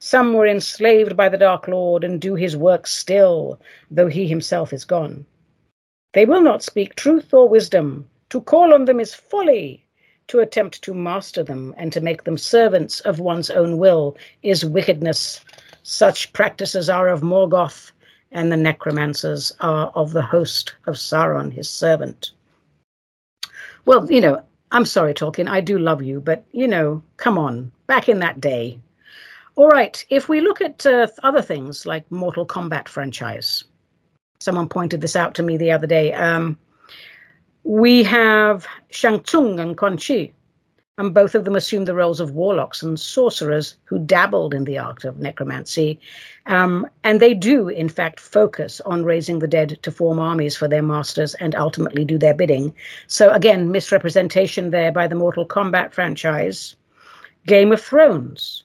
[0.00, 3.58] Some were enslaved by the Dark Lord and do his work still,
[3.90, 5.24] though he himself is gone.
[6.12, 8.06] They will not speak truth or wisdom.
[8.28, 9.86] To call on them is folly.
[10.26, 14.62] To attempt to master them and to make them servants of one's own will is
[14.62, 15.42] wickedness.
[15.82, 17.92] Such practices are of Morgoth
[18.32, 22.32] and the necromancers are of the host of Sauron, his servant.
[23.84, 27.72] Well, you know, I'm sorry, Tolkien, I do love you, but, you know, come on,
[27.86, 28.78] back in that day.
[29.56, 33.64] All right, if we look at uh, other things like Mortal Kombat franchise,
[34.40, 36.12] someone pointed this out to me the other day.
[36.12, 36.58] Um,
[37.64, 40.32] we have Shang Tsung and Quan Chi,
[40.98, 44.76] and both of them assumed the roles of warlocks and sorcerers who dabbled in the
[44.76, 45.98] art of necromancy.
[46.46, 50.66] Um, and they do, in fact, focus on raising the dead to form armies for
[50.66, 52.74] their masters and ultimately do their bidding.
[53.06, 56.74] So, again, misrepresentation there by the Mortal Kombat franchise.
[57.46, 58.64] Game of Thrones.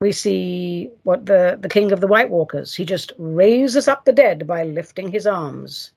[0.00, 4.12] We see what the, the king of the White Walkers, he just raises up the
[4.12, 5.90] dead by lifting his arms,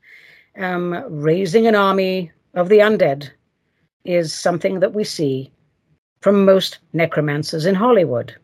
[0.58, 3.30] um, raising an army of the undead
[4.10, 5.52] is something that we see
[6.22, 8.36] from most necromancers in Hollywood.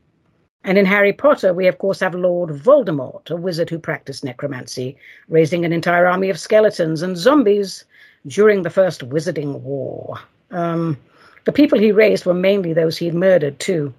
[0.64, 4.96] And in Harry Potter, we of course have Lord Voldemort, a wizard who practiced necromancy,
[5.28, 7.84] raising an entire army of skeletons and zombies
[8.28, 10.20] during the First Wizarding War.
[10.52, 10.98] Um,
[11.46, 13.92] the people he raised were mainly those he'd murdered, too.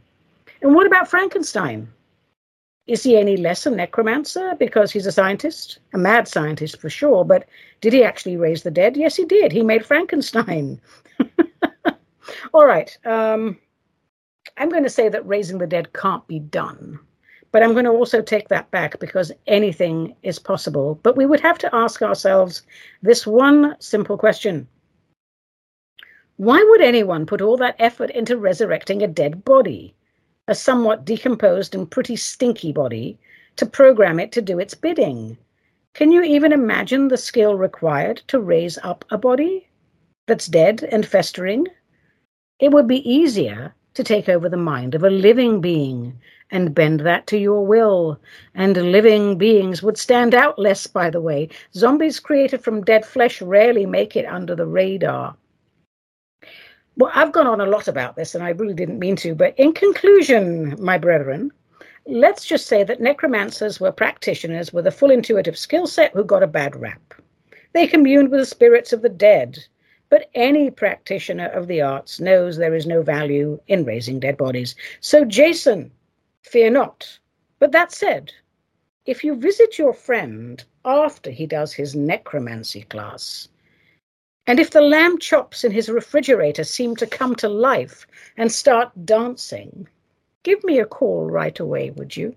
[0.63, 1.89] And what about Frankenstein?
[2.87, 5.81] Is he any less a necromancer because he's a scientist?
[5.93, 7.45] A mad scientist for sure, but
[7.81, 8.97] did he actually raise the dead?
[8.97, 9.51] Yes, he did.
[9.51, 10.81] He made Frankenstein.
[12.55, 12.97] All right.
[13.05, 13.59] Um,
[14.57, 16.99] I'm going to say that raising the dead can't be done.
[17.53, 20.99] But I'm going to also take that back because anything is possible.
[21.03, 22.63] But we would have to ask ourselves
[23.03, 24.67] this one simple question
[26.37, 29.95] Why would anyone put all that effort into resurrecting a dead body?
[30.49, 33.19] a somewhat decomposed and pretty stinky body,
[33.57, 35.37] to program it to do its bidding.
[35.95, 39.67] Can you even imagine the skill required to raise up a body
[40.27, 41.67] that's dead and festering?
[42.59, 46.19] It would be easier to take over the mind of a living being
[46.51, 48.21] and bend that to your will.
[48.55, 51.49] And living beings would stand out less, by the way.
[51.75, 55.37] Zombies created from dead flesh rarely make it under the radar.
[56.97, 59.59] Well, I've gone on a lot about this, and I really didn't mean to, but
[59.59, 61.53] in conclusion, my brethren,
[62.07, 66.43] let's just say that necromancers were practitioners with a full intuitive skill set who got
[66.43, 67.15] a bad rap.
[67.73, 69.59] They communed with the spirits of the dead,
[70.09, 74.75] but any practitioner of the arts knows there is no value in raising dead bodies.
[75.01, 75.91] So, Jason,
[76.43, 77.19] fear not.
[77.59, 78.33] But that said,
[79.05, 83.49] if you visit your friend after he does his necromancy class,
[84.47, 88.93] and if the lamb chops in his refrigerator seem to come to life and start
[89.05, 89.89] dancing,
[90.45, 92.35] give me a call right away, would you?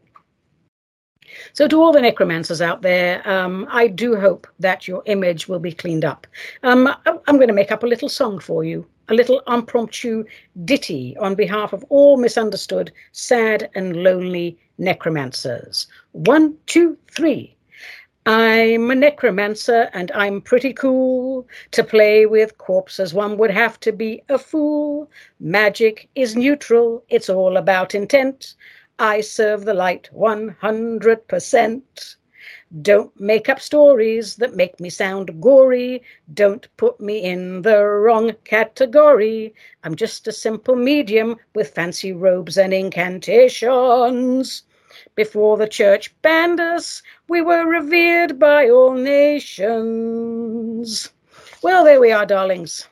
[1.54, 5.60] So, to all the necromancers out there, um, I do hope that your image will
[5.60, 6.28] be cleaned up.
[6.63, 10.26] Um, I'm going to make up a little song for you, a little impromptu
[10.65, 15.88] ditty on behalf of all misunderstood, sad, and lonely necromancers.
[16.12, 17.56] One, two, three.
[18.26, 21.48] I'm a necromancer and I'm pretty cool.
[21.72, 25.10] To play with corpses, one would have to be a fool.
[25.39, 28.53] Magic is neutral, it's all about intent.
[29.02, 32.16] I serve the light 100%.
[32.82, 36.04] Don't make up stories that make me sound gory.
[36.34, 39.56] Don't put me in the wrong category.
[39.86, 44.64] I'm just a simple medium with fancy robes and incantations.
[45.16, 51.10] Before the church banned us, we were revered by all nations.
[51.64, 52.86] Well, there we are, darlings.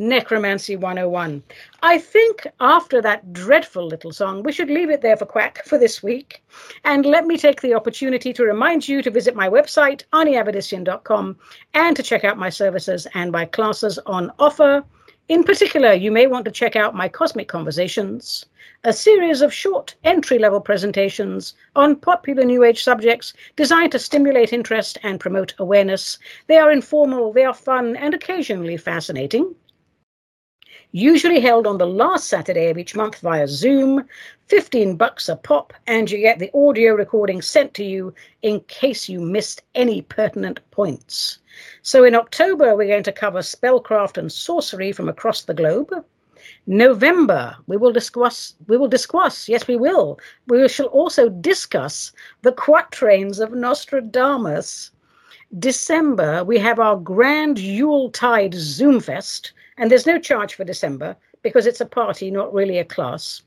[0.00, 1.42] Necromancy 101.
[1.82, 5.76] I think after that dreadful little song, we should leave it there for Quack for
[5.76, 6.44] this week.
[6.84, 11.36] And let me take the opportunity to remind you to visit my website, aniavedissian.com,
[11.74, 14.84] and to check out my services and my classes on offer.
[15.28, 18.46] In particular, you may want to check out my Cosmic Conversations,
[18.84, 24.52] a series of short entry level presentations on popular New Age subjects designed to stimulate
[24.52, 26.18] interest and promote awareness.
[26.46, 29.56] They are informal, they are fun, and occasionally fascinating
[30.92, 34.06] usually held on the last Saturday of each month via Zoom.
[34.48, 39.08] 15 bucks a pop, and you get the audio recording sent to you in case
[39.08, 41.38] you missed any pertinent points.
[41.82, 45.92] So in October, we're going to cover spellcraft and sorcery from across the globe.
[46.66, 50.18] November, we will discuss, we will discuss, yes, we will.
[50.46, 52.12] We shall also discuss
[52.42, 54.90] the quatrains of Nostradamus.
[55.58, 61.80] December, we have our grand Yuletide Zoomfest, and there's no charge for December because it's
[61.80, 63.42] a party, not really a class.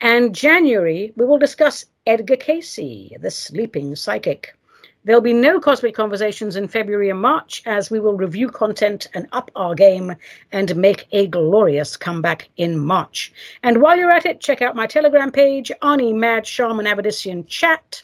[0.00, 2.76] And January, we will discuss Edgar Cayce,
[3.20, 4.54] the sleeping psychic.
[5.04, 9.28] There'll be no cosmic conversations in February and March as we will review content and
[9.30, 10.16] up our game
[10.50, 13.32] and make a glorious comeback in March.
[13.62, 18.02] And while you're at it, check out my Telegram page, Ani Mad Shaman Avedissian Chat.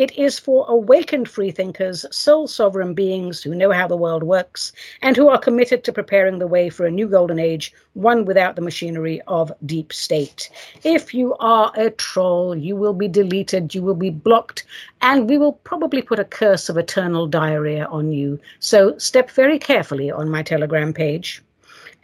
[0.00, 4.72] It is for awakened freethinkers, soul sovereign beings who know how the world works
[5.02, 8.56] and who are committed to preparing the way for a new golden age, one without
[8.56, 10.48] the machinery of deep state.
[10.84, 14.64] If you are a troll, you will be deleted, you will be blocked,
[15.02, 18.40] and we will probably put a curse of eternal diarrhea on you.
[18.58, 21.42] So step very carefully on my Telegram page.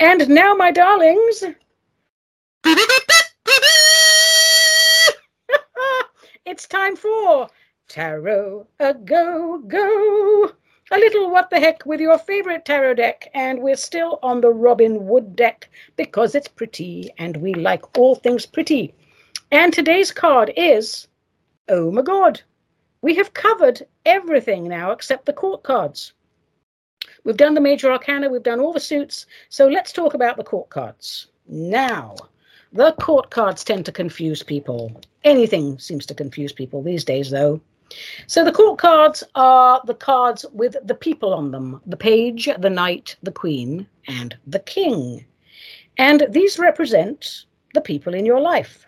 [0.00, 1.44] And now, my darlings.
[6.44, 7.48] it's time for
[7.88, 10.52] Tarot, a go, go.
[10.90, 14.50] A little what the heck with your favorite tarot deck, and we're still on the
[14.50, 18.92] Robin Wood deck because it's pretty and we like all things pretty.
[19.52, 21.08] And today's card is
[21.68, 22.42] Oh my god.
[23.02, 26.12] We have covered everything now except the court cards.
[27.24, 30.44] We've done the major arcana, we've done all the suits, so let's talk about the
[30.44, 31.28] court cards.
[31.46, 32.16] Now,
[32.72, 35.00] the court cards tend to confuse people.
[35.24, 37.60] Anything seems to confuse people these days, though.
[38.26, 42.70] So the court cards are the cards with the people on them the page, the
[42.70, 45.24] knight, the queen, and the king.
[45.98, 48.86] And these represent the people in your life,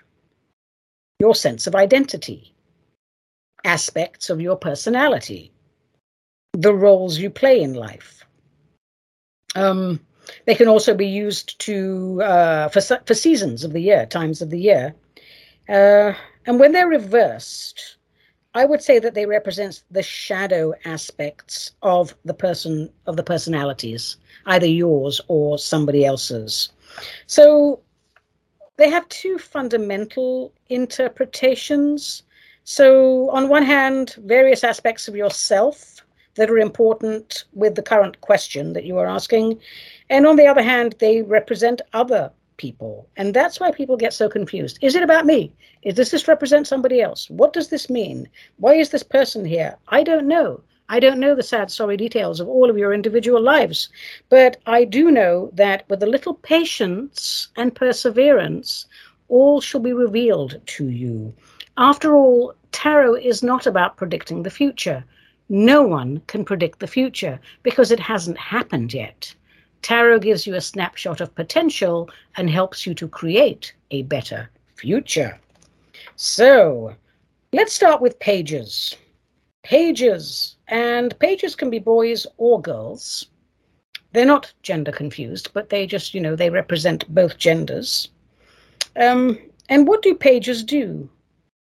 [1.20, 2.54] your sense of identity,
[3.64, 5.52] aspects of your personality,
[6.52, 8.24] the roles you play in life.
[9.54, 10.00] Um,
[10.44, 14.50] they can also be used to uh, for for seasons of the year, times of
[14.50, 14.94] the year,
[15.68, 16.12] uh,
[16.46, 17.97] and when they're reversed,
[18.58, 24.16] I would say that they represent the shadow aspects of the person of the personalities,
[24.46, 26.70] either yours or somebody else's.
[27.28, 27.80] So
[28.76, 32.24] they have two fundamental interpretations.
[32.64, 36.04] So on one hand, various aspects of yourself
[36.34, 39.60] that are important with the current question that you are asking,
[40.10, 43.08] and on the other hand, they represent other people.
[43.16, 44.78] And that's why people get so confused.
[44.82, 45.50] Is it about me?
[45.82, 47.30] Is, does this represent somebody else?
[47.30, 48.28] What does this mean?
[48.58, 49.76] Why is this person here?
[49.88, 50.60] I don't know.
[50.90, 53.90] I don't know the sad, sorry details of all of your individual lives,
[54.30, 58.86] but I do know that with a little patience and perseverance,
[59.28, 61.34] all shall be revealed to you.
[61.76, 65.04] After all, tarot is not about predicting the future.
[65.50, 69.34] No one can predict the future because it hasn't happened yet.
[69.82, 75.38] Tarot gives you a snapshot of potential and helps you to create a better future.
[76.16, 76.94] So,
[77.52, 78.96] let's start with pages.
[79.62, 83.26] Pages, and pages can be boys or girls.
[84.12, 88.08] They're not gender confused, but they just, you know, they represent both genders.
[88.96, 91.08] Um, and what do pages do?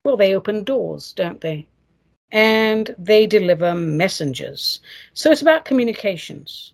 [0.03, 1.67] Well, they open doors, don't they?
[2.31, 4.79] And they deliver messengers.
[5.13, 6.73] So it's about communications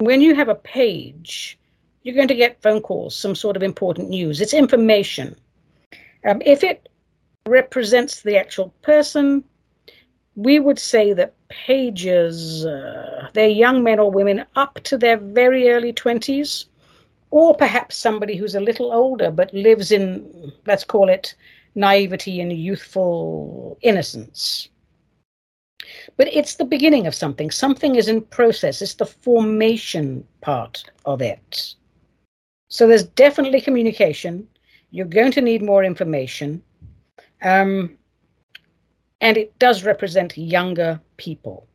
[0.00, 1.58] when you have a page,
[2.02, 4.40] you're going to get phone calls, some sort of important news.
[4.40, 5.36] It's information.
[6.24, 6.88] Um, if it
[7.46, 9.42] represents the actual person,
[10.36, 15.68] we would say that pages, uh, they're young men or women up to their very
[15.70, 16.66] early 20s,
[17.30, 21.34] or perhaps somebody who's a little older but lives in, let's call it,
[21.74, 24.68] naivety and youthful innocence.
[26.16, 27.50] But it's the beginning of something.
[27.50, 28.82] Something is in process.
[28.82, 31.74] It's the formation part of it.
[32.68, 34.46] So there's definitely communication.
[34.90, 36.62] You're going to need more information.
[37.42, 37.96] Um,
[39.20, 41.66] and it does represent younger people.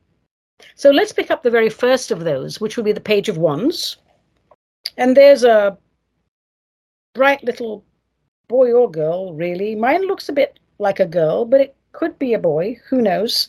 [0.75, 3.37] So let's pick up the very first of those, which will be the Page of
[3.37, 3.97] Wands.
[4.97, 5.77] And there's a
[7.13, 7.83] bright little
[8.47, 9.75] boy or girl, really.
[9.75, 13.47] Mine looks a bit like a girl, but it could be a boy, who knows,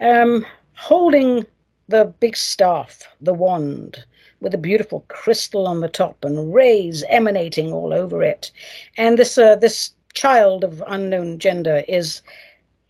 [0.00, 1.44] um, holding
[1.88, 4.04] the big staff, the wand,
[4.40, 8.50] with a beautiful crystal on the top and rays emanating all over it.
[8.96, 12.22] And this uh, this child of unknown gender is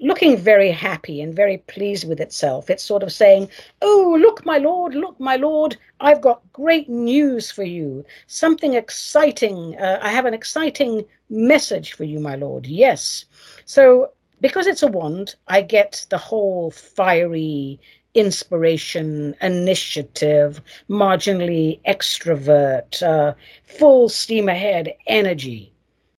[0.00, 2.68] looking very happy and very pleased with itself.
[2.68, 3.48] It's sort of saying,
[3.80, 8.04] Oh, look, my lord, look, my lord, I've got great news for you.
[8.26, 9.76] Something exciting.
[9.78, 12.66] Uh, I have an exciting message for you, my lord.
[12.66, 13.24] Yes.
[13.64, 17.80] So, because it's a wand, I get the whole fiery
[18.14, 23.34] inspiration, initiative, marginally extrovert, uh,
[23.64, 25.72] full steam ahead energy,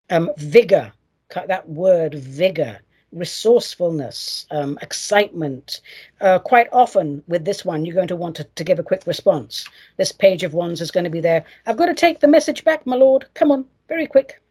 [0.09, 0.91] um, vigor,
[1.33, 2.79] that word vigor
[3.11, 5.81] resourcefulness, um, excitement.
[6.21, 9.03] Uh, quite often with this one, you're going to want to, to give a quick
[9.05, 9.65] response.
[9.97, 11.43] This page of wands is going to be there.
[11.65, 13.25] I've got to take the message back, my lord.
[13.33, 14.41] Come on, very quick.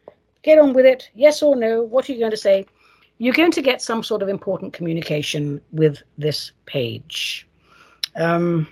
[0.41, 1.09] Get on with it.
[1.15, 1.83] Yes or no?
[1.83, 2.65] What are you going to say?
[3.19, 7.47] You're going to get some sort of important communication with this page.
[8.15, 8.67] Um,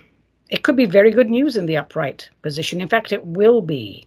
[0.50, 2.80] it could be very good news in the upright position.
[2.80, 4.06] In fact, it will be.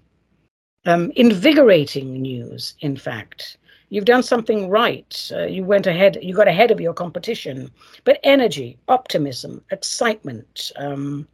[0.86, 3.58] Um, invigorating news, in fact
[3.92, 5.32] you've done something right.
[5.32, 7.70] Uh, you went ahead, you got ahead of your competition.
[8.06, 11.28] But energy, optimism, excitement, um,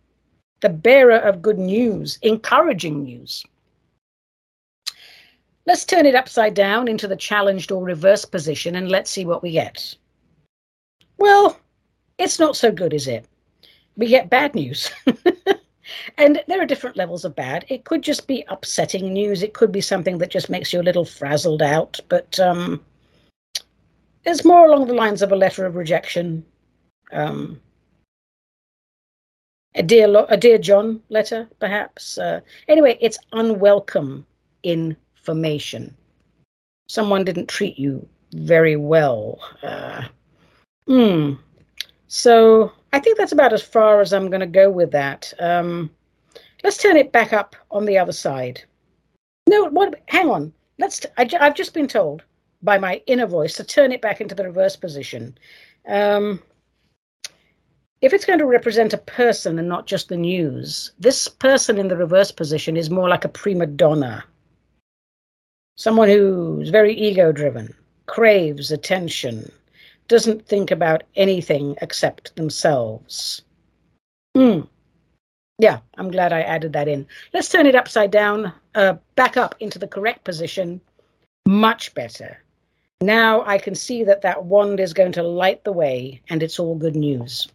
[0.59, 3.45] the bearer of good news, encouraging news.
[5.67, 9.43] Let's turn it upside down into the challenged or reverse position and let's see what
[9.43, 9.95] we get.
[11.17, 11.59] Well,
[12.17, 13.27] it's not so good, is it?
[13.95, 14.89] We get bad news.
[16.17, 17.65] And there are different levels of bad.
[17.69, 19.43] It could just be upsetting news.
[19.43, 21.99] It could be something that just makes you a little frazzled out.
[22.09, 22.83] But um,
[24.25, 26.45] it's more along the lines of a letter of rejection.
[27.11, 27.61] Um,
[29.75, 32.17] a dear, lo- a dear John letter, perhaps.
[32.17, 34.25] Uh, anyway, it's unwelcome
[35.27, 35.93] information.
[36.87, 39.39] Someone didn't treat you very well.
[39.61, 40.03] Uh,
[40.87, 41.33] hmm.
[42.07, 45.33] So I think that's about as far as I'm going to go with that.
[45.39, 45.89] Um,
[46.63, 48.63] let's turn it back up on the other side.
[49.49, 50.01] No, what?
[50.07, 50.53] Hang on.
[50.79, 50.99] Let's.
[50.99, 52.23] T- I, have just been told
[52.61, 55.37] by my inner voice to turn it back into the reverse position.
[55.87, 56.41] Um,
[58.01, 61.87] if it's going to represent a person and not just the news, this person in
[61.89, 64.23] the reverse position is more like a prima donna.
[65.77, 67.71] Someone who's very ego driven,
[68.07, 69.51] craves attention,
[70.07, 73.43] doesn't think about anything except themselves.
[74.35, 74.61] Hmm.
[75.59, 77.05] Yeah, I'm glad I added that in.
[77.31, 80.81] Let's turn it upside down, uh, back up into the correct position.
[81.45, 82.41] Much better.
[83.01, 86.59] Now I can see that that wand is going to light the way, and it's
[86.59, 87.47] all good news.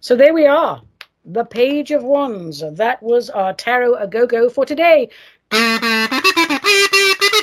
[0.00, 0.82] So there we are.
[1.24, 2.64] The Page of Wands.
[2.72, 5.08] That was our Tarot A Go Go for today.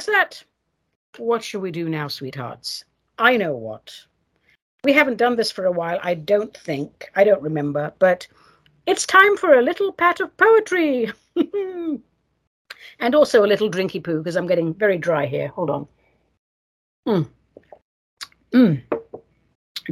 [0.00, 0.44] That's that.
[1.18, 2.84] What shall we do now, sweethearts?
[3.18, 3.92] I know what.
[4.82, 7.10] We haven't done this for a while, I don't think.
[7.16, 8.26] I don't remember, but
[8.86, 11.12] it's time for a little pat of poetry.
[11.36, 15.48] and also a little drinky poo because I'm getting very dry here.
[15.48, 15.86] Hold on.
[17.06, 17.28] Mm.
[18.54, 18.82] Mm.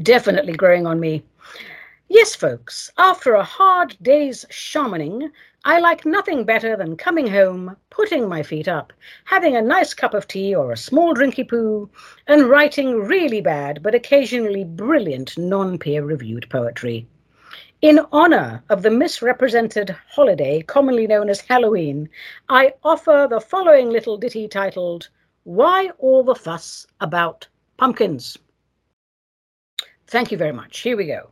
[0.03, 1.23] Definitely growing on me.
[2.11, 5.31] Yes, folks, after a hard day's shamaning,
[5.67, 8.95] I like nothing better than coming home, putting my feet up,
[9.27, 11.91] having a nice cup of tea or a small drinky poo,
[12.27, 17.07] and writing really bad but occasionally brilliant non peer reviewed poetry.
[17.83, 22.09] In honor of the misrepresented holiday commonly known as Halloween,
[22.49, 25.11] I offer the following little ditty titled,
[25.45, 27.47] Why All the Fuss About
[27.77, 28.39] Pumpkins?
[30.07, 30.79] Thank you very much.
[30.79, 31.29] Here we go.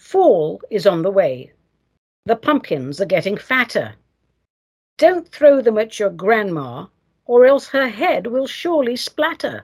[0.00, 1.52] Fall is on the way.
[2.24, 3.94] The pumpkins are getting fatter.
[4.96, 6.86] Don't throw them at your grandma,
[7.26, 9.62] or else her head will surely splatter.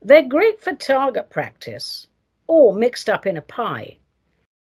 [0.00, 2.06] They're great for target practice,
[2.46, 3.98] or mixed up in a pie.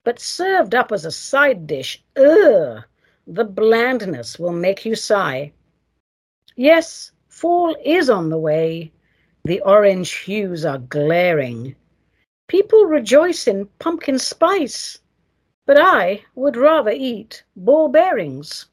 [0.04, 2.84] But served up as a side dish, ugh,
[3.26, 5.54] the blandness will make you sigh.
[6.58, 8.92] Yes, fall is on the way.
[9.46, 11.78] The orange hues are glaring.
[12.50, 14.98] People rejoice in pumpkin spice,
[15.68, 18.66] but I would rather eat ball bearings.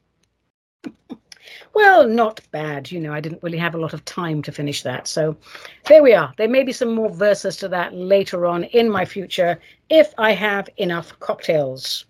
[1.75, 2.91] well, not bad.
[2.91, 5.07] You know, I didn't really have a lot of time to finish that.
[5.07, 5.37] So
[5.85, 6.33] there we are.
[6.37, 9.59] There may be some more verses to that later on in my future
[9.91, 12.05] if I have enough cocktails.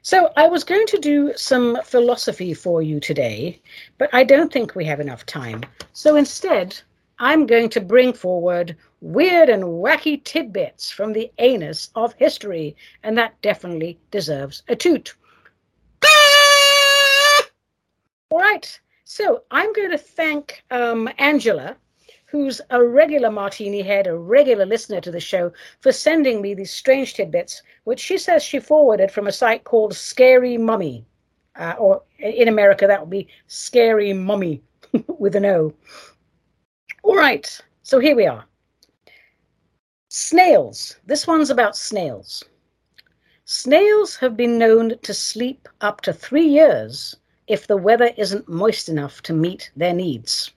[0.00, 3.60] So I was going to do some philosophy for you today,
[3.98, 5.64] but I don't think we have enough time.
[5.92, 6.80] So instead,
[7.18, 13.16] I'm going to bring forward weird and wacky tidbits from the anus of history, and
[13.18, 15.14] that definitely deserves a toot.
[18.30, 21.76] All right, so I'm going to thank um, Angela,
[22.26, 26.72] who's a regular martini head, a regular listener to the show, for sending me these
[26.72, 31.06] strange tidbits, which she says she forwarded from a site called Scary Mummy,
[31.56, 34.60] uh, or in America that would be Scary Mommy
[35.06, 35.72] with an O.
[37.04, 38.46] All right, so here we are.
[40.08, 40.96] Snails.
[41.04, 42.42] This one's about snails.
[43.44, 47.14] Snails have been known to sleep up to three years
[47.46, 50.50] if the weather isn't moist enough to meet their needs.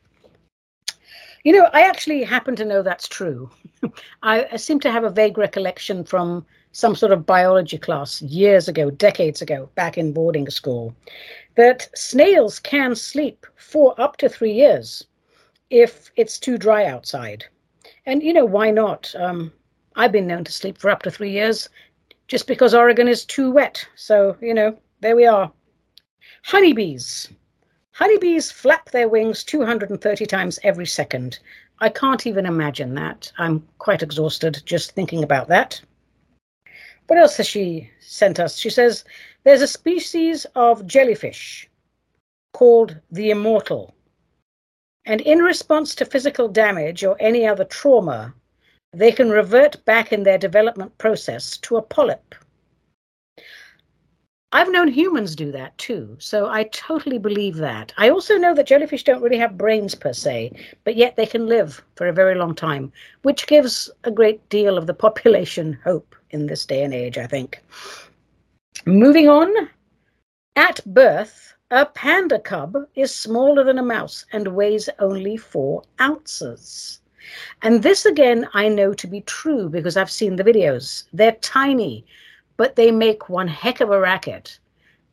[1.43, 3.49] You know, I actually happen to know that's true.
[4.23, 8.69] I, I, seem to have a vague recollection from some sort of biology class years
[8.69, 10.95] ago, decades ago, back in boarding school,
[11.55, 15.05] that snails can sleep for up to three years
[15.69, 17.45] if it's too dry outside.
[18.05, 19.13] And, you know, why not?
[19.17, 19.51] Um,
[19.95, 21.69] I've been known to sleep for up to three years
[22.27, 23.85] just because Oregon is too wet.
[23.95, 25.51] So, you know, there we are.
[26.43, 27.29] Honeybees.
[27.91, 31.39] Honeybees flap their wings 230 times every second.
[31.79, 33.31] I can't even imagine that.
[33.37, 35.81] I'm quite exhausted just thinking about that.
[37.07, 38.57] What else has she sent us?
[38.57, 39.03] She says
[39.43, 41.69] there's a species of jellyfish
[42.53, 43.95] called the immortal
[45.07, 48.33] and in response to physical damage or any other trauma,
[48.91, 52.35] they can revert back in their development process to a polyp.
[54.51, 57.93] I've known humans do that too, so I totally believe that.
[57.97, 60.51] I also know that jellyfish don't really have brains per se,
[60.83, 62.91] but yet they can live for a very long time,
[63.21, 67.27] which gives a great deal of the population hope in this day and age, I
[67.27, 67.63] think.
[68.85, 69.69] Moving on,
[70.57, 77.01] at birth, a panda cub is smaller than a mouse and weighs only four ounces.
[77.61, 81.03] And this again, I know to be true because I've seen the videos.
[81.11, 82.05] They're tiny,
[82.55, 84.57] but they make one heck of a racket.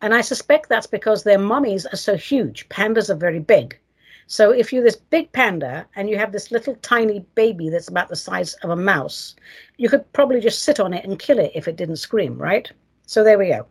[0.01, 2.69] And I suspect that's because their mummies are so huge.
[2.69, 3.77] Pandas are very big.
[4.29, 8.09] So if you're this big panda and you have this little tiny baby that's about
[8.09, 9.35] the size of a mouse,
[9.77, 12.71] you could probably just sit on it and kill it if it didn't scream, right?
[13.07, 13.67] So there we go.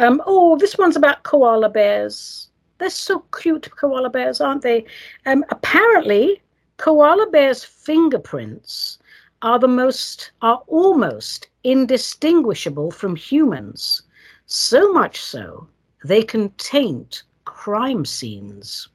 [0.00, 2.48] Um, oh, this one's about koala bears.
[2.78, 4.86] They're so cute, koala bears, aren't they?
[5.26, 6.40] Um, apparently,
[6.78, 8.98] koala bears' fingerprints
[9.42, 14.02] are the most, are almost indistinguishable from humans.
[14.46, 15.68] So much so,
[16.02, 18.88] they can taint crime scenes.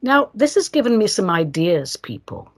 [0.00, 2.50] Now, this has given me some ideas, people.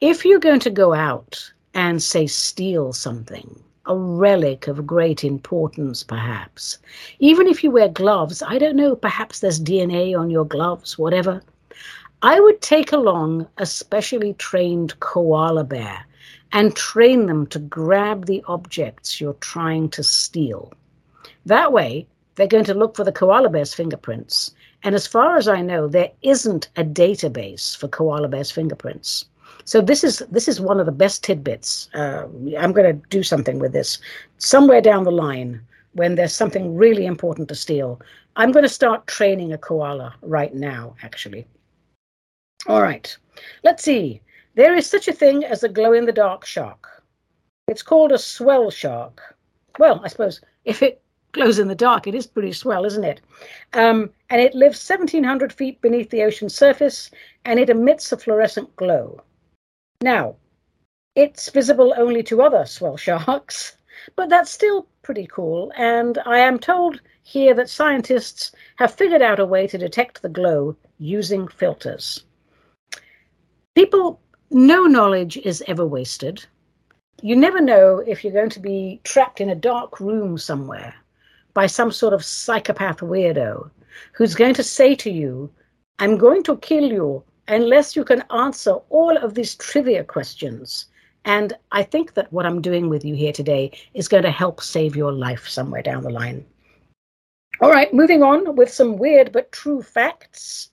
[0.00, 6.02] If you're going to go out and, say, steal something, a relic of great importance,
[6.02, 6.78] perhaps.
[7.18, 11.42] Even if you wear gloves, I don't know, perhaps there's DNA on your gloves, whatever.
[12.22, 16.06] I would take along a specially trained koala bear
[16.52, 20.72] and train them to grab the objects you're trying to steal.
[21.44, 24.54] That way, they're going to look for the koala bear's fingerprints.
[24.82, 29.26] And as far as I know, there isn't a database for koala bear's fingerprints.
[29.66, 31.88] So this is this is one of the best tidbits.
[31.92, 33.98] Uh, I'm going to do something with this
[34.38, 35.60] somewhere down the line
[35.94, 38.00] when there's something really important to steal.
[38.36, 41.46] I'm going to start training a koala right now, actually.
[42.68, 43.16] All right,
[43.64, 44.20] let's see.
[44.54, 47.02] There is such a thing as a glow in the dark shark.
[47.66, 49.20] It's called a swell shark.
[49.80, 51.02] Well, I suppose if it
[51.32, 53.20] glows in the dark, it is pretty swell, isn't it?
[53.72, 57.10] Um, and it lives 1,700 feet beneath the ocean surface
[57.44, 59.20] and it emits a fluorescent glow.
[60.02, 60.36] Now,
[61.14, 63.76] it's visible only to other swell sharks,
[64.14, 65.72] but that's still pretty cool.
[65.76, 70.28] And I am told here that scientists have figured out a way to detect the
[70.28, 72.24] glow using filters.
[73.74, 74.20] People,
[74.50, 76.44] no knowledge is ever wasted.
[77.22, 80.94] You never know if you're going to be trapped in a dark room somewhere
[81.54, 83.70] by some sort of psychopath weirdo
[84.12, 85.50] who's going to say to you,
[85.98, 90.86] I'm going to kill you unless you can answer all of these trivia questions.
[91.24, 94.60] And I think that what I'm doing with you here today is going to help
[94.60, 96.44] save your life somewhere down the line.
[97.60, 100.70] All right, moving on with some weird but true facts.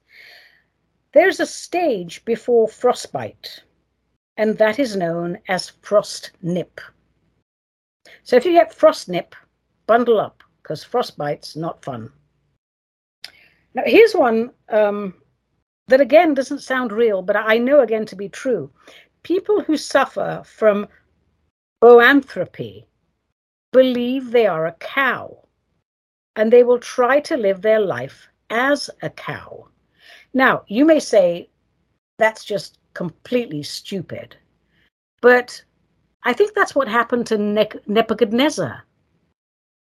[1.13, 3.61] There's a stage before frostbite,
[4.37, 6.81] and that is known as frost nip.
[8.23, 9.35] So if you get frost nip,
[9.87, 12.11] bundle up because frostbite's not fun.
[13.75, 15.15] Now, here's one um,
[15.87, 18.71] that again doesn't sound real, but I know again to be true.
[19.23, 20.87] People who suffer from
[21.81, 22.85] boanthropy
[23.71, 25.37] believe they are a cow
[26.35, 29.67] and they will try to live their life as a cow.
[30.33, 31.49] Now, you may say,
[32.17, 34.35] that's just completely stupid.
[35.21, 35.63] But
[36.23, 38.83] I think that's what happened to ne- Nebuchadnezzar.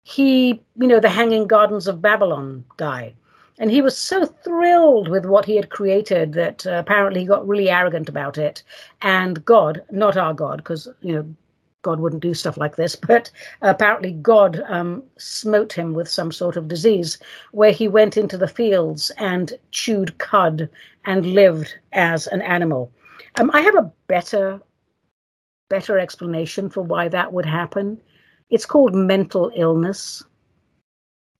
[0.04, 3.14] He, you know, the Hanging Gardens of Babylon guy.
[3.58, 7.46] And he was so thrilled with what he had created that uh, apparently he got
[7.46, 8.62] really arrogant about it.
[9.02, 11.34] And God, not our God, because, you know,
[11.82, 13.30] God wouldn't do stuff like this, but
[13.62, 17.18] apparently God um, smote him with some sort of disease
[17.52, 20.68] where he went into the fields and chewed cud
[21.04, 22.90] and lived as an animal.
[23.36, 24.60] Um, I have a better
[25.70, 28.00] better explanation for why that would happen.
[28.50, 30.22] It's called mental illness.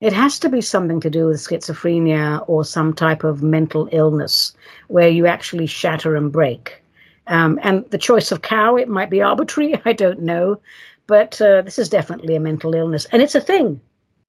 [0.05, 4.53] It has to be something to do with schizophrenia or some type of mental illness
[4.89, 6.83] where you actually shatter and break.
[7.27, 10.61] Um, and the choice of cow, it might be arbitrary, I don't know.
[11.07, 13.07] But uh, this is definitely a mental illness.
[13.13, 13.81] And it's a thing,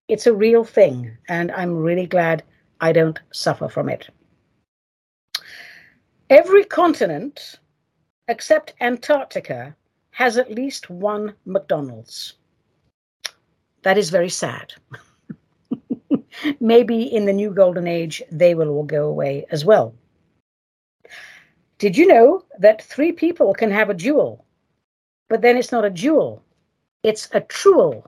[0.08, 1.12] it's a real thing.
[1.28, 2.42] And I'm really glad
[2.80, 4.08] I don't suffer from it.
[6.30, 7.60] Every continent
[8.30, 9.76] except Antarctica
[10.12, 12.36] has at least one McDonald's.
[13.82, 14.72] That is very sad.
[16.60, 19.94] Maybe in the new golden age, they will all go away as well.
[21.78, 24.46] Did you know that three people can have a duel?
[25.30, 26.44] But then it's not a duel,
[27.04, 28.08] it's a truel.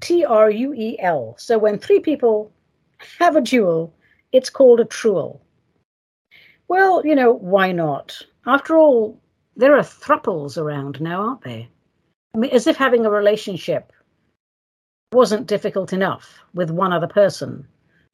[0.00, 1.34] T R U E L.
[1.38, 2.50] So when three people
[3.18, 3.94] have a duel,
[4.32, 5.40] it's called a truel.
[6.68, 8.20] Well, you know, why not?
[8.46, 9.20] After all,
[9.56, 11.66] there are thruples around now, aren't there?
[12.34, 13.92] I mean, as if having a relationship
[15.12, 17.66] wasn't difficult enough with one other person.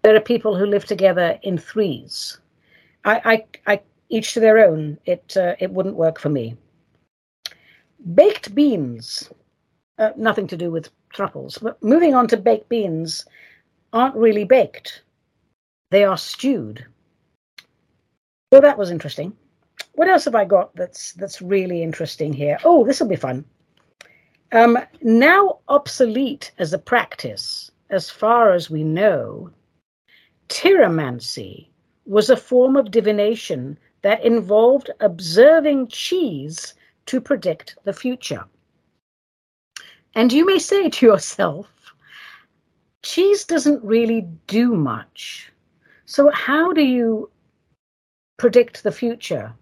[0.02, 2.38] There are people who live together in threes.
[3.04, 4.98] I, I, I each to their own.
[5.06, 6.56] It, uh, it wouldn't work for me.
[8.14, 9.30] Baked beans,
[9.98, 13.26] uh, nothing to do with truffles, but moving on to baked beans,
[13.92, 15.02] aren't really baked.
[15.90, 16.84] They are stewed.
[18.52, 19.36] So that was interesting.
[19.94, 22.58] What else have I got that's that's really interesting here?
[22.64, 23.44] Oh, this will be fun.
[24.52, 29.50] Um, now obsolete as a practice, as far as we know,
[30.50, 31.68] tyromancy
[32.04, 36.74] was a form of divination that involved observing cheese
[37.06, 38.44] to predict the future.
[40.14, 41.94] And you may say to yourself,
[43.02, 45.52] cheese doesn't really do much.
[46.04, 47.30] So, how do you
[48.40, 49.52] predict the future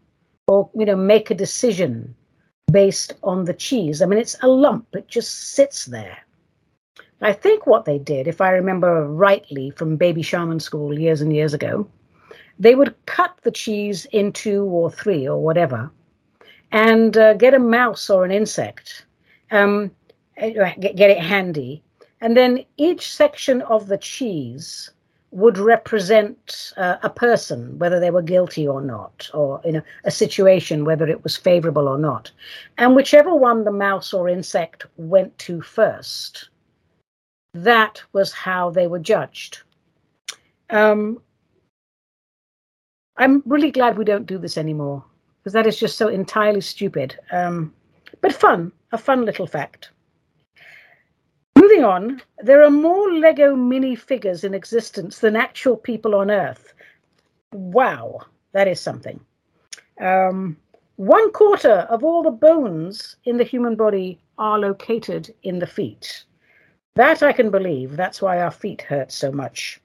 [0.46, 2.14] or you know make a decision
[2.70, 4.00] based on the cheese.
[4.02, 6.18] I mean, it's a lump; it just sits there.
[7.20, 11.32] I think what they did, if I remember rightly from baby shaman school years and
[11.34, 11.88] years ago,
[12.58, 15.90] they would cut the cheese in two or three or whatever,
[16.70, 19.04] and uh, get a mouse or an insect,
[19.50, 19.90] um,
[20.36, 21.82] get, get it handy,
[22.20, 24.90] and then each section of the cheese
[25.30, 30.10] would represent uh, a person, whether they were guilty or not, or you know a
[30.10, 32.30] situation, whether it was favorable or not,
[32.78, 36.48] and whichever one the mouse or insect went to first,
[37.54, 39.62] that was how they were judged.
[40.70, 41.20] Um,
[43.16, 45.04] I'm really glad we don't do this anymore
[45.38, 47.74] because that is just so entirely stupid, um,
[48.20, 49.90] but fun, a fun little fact.
[51.56, 56.72] Moving on, there are more Lego mini figures in existence than actual people on Earth.
[57.52, 58.20] Wow,
[58.52, 59.20] that is something.
[60.00, 60.56] Um,
[60.96, 66.24] one quarter of all the bones in the human body are located in the feet.
[66.96, 67.96] That I can believe.
[67.96, 69.80] That's why our feet hurt so much.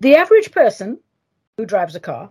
[0.00, 0.98] The average person
[1.56, 2.30] who drives a car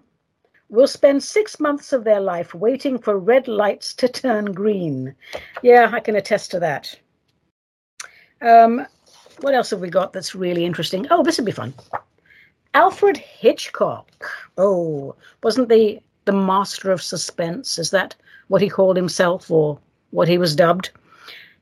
[0.70, 5.16] will spend six months of their life waiting for red lights to turn green.
[5.62, 6.98] Yeah, I can attest to that.
[8.42, 8.86] Um,
[9.42, 11.08] what else have we got that's really interesting?
[11.10, 11.74] Oh, this would be fun.
[12.74, 14.26] Alfred Hitchcock.
[14.58, 17.78] Oh, wasn't the the master of suspense?
[17.78, 18.16] Is that
[18.48, 19.80] what he called himself or
[20.12, 20.90] what he was dubbed?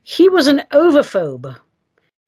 [0.06, 1.56] He was an ovophobe,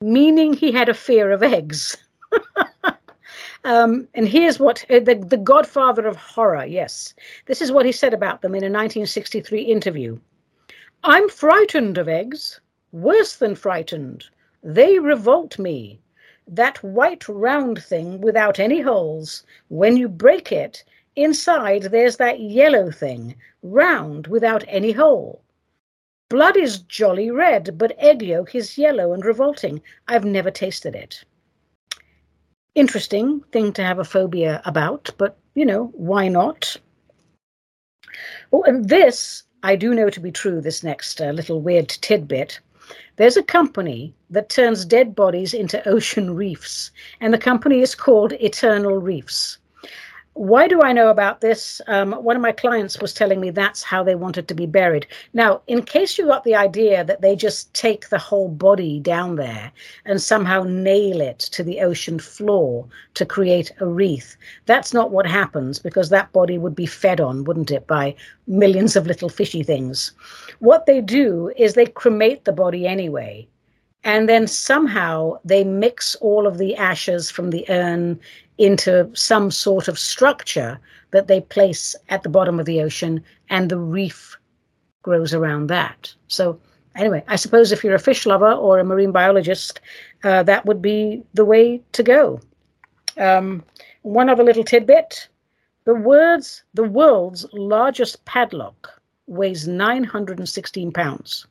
[0.01, 1.95] meaning he had a fear of eggs.
[3.64, 7.12] um, and here's what uh, the, the godfather of horror, yes,
[7.45, 10.18] this is what he said about them in a 1963 interview.
[11.05, 12.61] I'm frightened of eggs,
[12.93, 14.24] worse than frightened.
[14.62, 16.01] They revolt me.
[16.49, 20.83] That white round thing without any holes, when you break it,
[21.14, 25.43] inside there's that yellow thing, round without any hole.
[26.29, 29.81] Blood is jolly red, but egg yolk is yellow and revolting.
[30.09, 31.22] I've never tasted it.
[32.74, 36.77] Interesting thing to have a phobia about, but you know, why not?
[38.53, 42.59] Oh, and this I do know to be true, this next uh, little weird tidbit.
[43.16, 48.33] There's a company that turns dead bodies into ocean reefs, and the company is called
[48.33, 49.59] Eternal Reefs.
[50.37, 51.80] Why do I know about this?
[51.87, 55.07] Um, one of my clients was telling me that's how they wanted to be buried.
[55.32, 59.37] Now, in case you got the idea that they just take the whole body down
[59.37, 59.72] there
[60.05, 65.26] and somehow nail it to the ocean floor to create a wreath, that's not what
[65.26, 68.14] happens because that body would be fed on, wouldn't it, by
[68.47, 70.12] millions of little fishy things.
[70.59, 73.49] What they do is they cremate the body anyway
[74.07, 78.18] and then somehow they mix all of the ashes from the urn
[78.57, 80.78] into some sort of structure
[81.11, 84.38] that they place at the bottom of the ocean, and the reef
[85.02, 86.14] grows around that.
[86.28, 86.59] So,
[86.94, 89.80] anyway, I suppose if you're a fish lover or a marine biologist,
[90.22, 92.40] uh, that would be the way to go.
[93.16, 93.64] Um,
[94.02, 95.28] one other little tidbit
[95.84, 101.46] the words the world's largest padlock weighs 916 pounds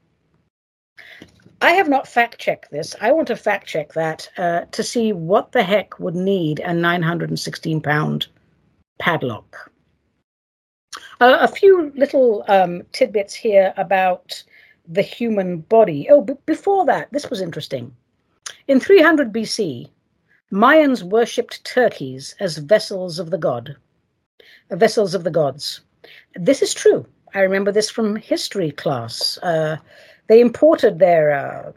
[1.62, 2.96] I have not fact checked this.
[3.02, 6.74] I want to fact check that uh, to see what the heck would need a
[6.74, 8.28] 916 pound
[9.00, 9.72] padlock.
[11.22, 14.44] Uh, a few little um, tidbits here about
[14.88, 16.08] the human body.
[16.10, 17.96] Oh, b- before that, this was interesting.
[18.68, 19.90] In 300 BC,
[20.52, 23.76] Mayans worshipped turkeys as vessels of the god,
[24.72, 25.82] vessels of the gods.
[26.36, 27.06] This is true.
[27.34, 29.38] I remember this from history class.
[29.40, 29.78] Uh,
[30.28, 31.72] they imported their uh,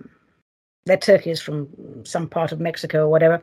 [0.86, 1.68] their turkeys from
[2.04, 3.42] some part of Mexico or whatever,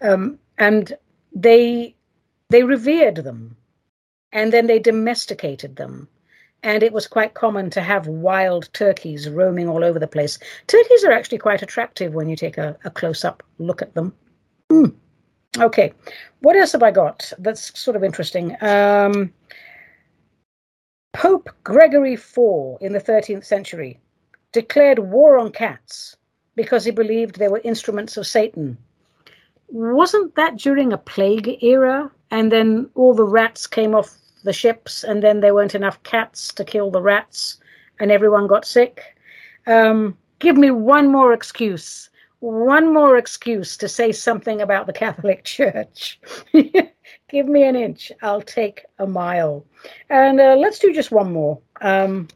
[0.00, 0.92] um, and
[1.34, 1.94] they
[2.50, 3.56] they revered them,
[4.32, 6.08] and then they domesticated them,
[6.62, 10.38] and it was quite common to have wild turkeys roaming all over the place.
[10.66, 14.14] Turkeys are actually quite attractive when you take a, a close up look at them.
[14.70, 14.94] Mm.
[15.58, 15.92] Okay,
[16.40, 18.56] what else have I got that's sort of interesting?
[18.62, 19.32] Um,
[21.12, 24.00] Pope Gregory IV in the 13th century
[24.52, 26.16] declared war on cats
[26.54, 28.76] because he believed they were instruments of Satan.
[29.68, 32.10] Wasn't that during a plague era?
[32.30, 36.52] And then all the rats came off the ships, and then there weren't enough cats
[36.54, 37.58] to kill the rats,
[38.00, 39.16] and everyone got sick.
[39.66, 45.44] Um, give me one more excuse, one more excuse to say something about the Catholic
[45.56, 46.20] Church.
[46.52, 49.64] give me an inch, I'll take a mile.
[50.10, 51.60] And uh, let's do just one more.
[51.80, 52.28] Um,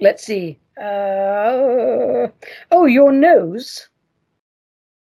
[0.00, 0.58] let's see.
[0.80, 2.28] Uh,
[2.70, 3.88] oh, your nose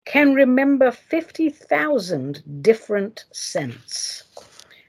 [0.06, 4.24] can remember 50,000 different scents.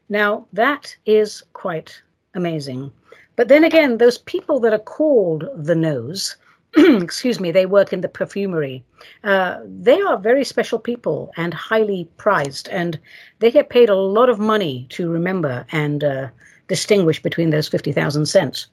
[0.08, 2.02] Now, that is quite
[2.34, 2.92] amazing.
[3.36, 6.36] But then again, those people that are called the nose,
[6.76, 8.84] excuse me, they work in the perfumery.
[9.24, 12.98] Uh, they are very special people and highly prized, and
[13.38, 16.28] they get paid a lot of money to remember and uh,
[16.68, 18.66] distinguish between those 50,000 scents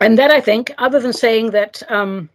[0.00, 2.30] and that I think, other than saying that um,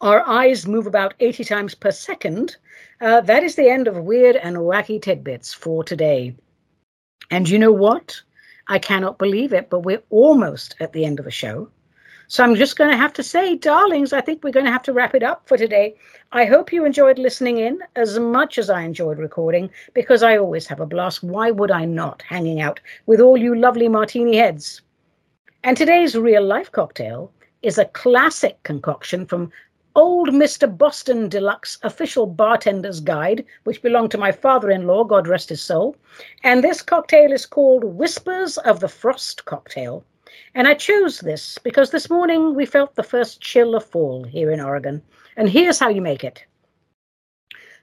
[0.00, 2.56] our eyes move about 80 times per second,
[3.00, 6.34] uh, that is the end of weird and wacky tidbits for today.
[7.30, 8.20] And you know what?
[8.68, 11.68] I cannot believe it, but we're almost at the end of the show.
[12.28, 14.82] So I'm just going to have to say, darlings, I think we're going to have
[14.84, 15.94] to wrap it up for today.
[16.32, 20.66] I hope you enjoyed listening in as much as I enjoyed recording, because I always
[20.66, 21.22] have a blast.
[21.22, 24.80] Why would I not hanging out with all you lovely martini heads?
[25.66, 29.50] And today's real life cocktail is a classic concoction from
[29.96, 30.68] Old Mr.
[30.68, 35.60] Boston Deluxe official bartender's guide, which belonged to my father in law, God rest his
[35.60, 35.96] soul.
[36.44, 40.04] And this cocktail is called Whispers of the Frost Cocktail.
[40.54, 44.52] And I chose this because this morning we felt the first chill of fall here
[44.52, 45.02] in Oregon.
[45.36, 46.44] And here's how you make it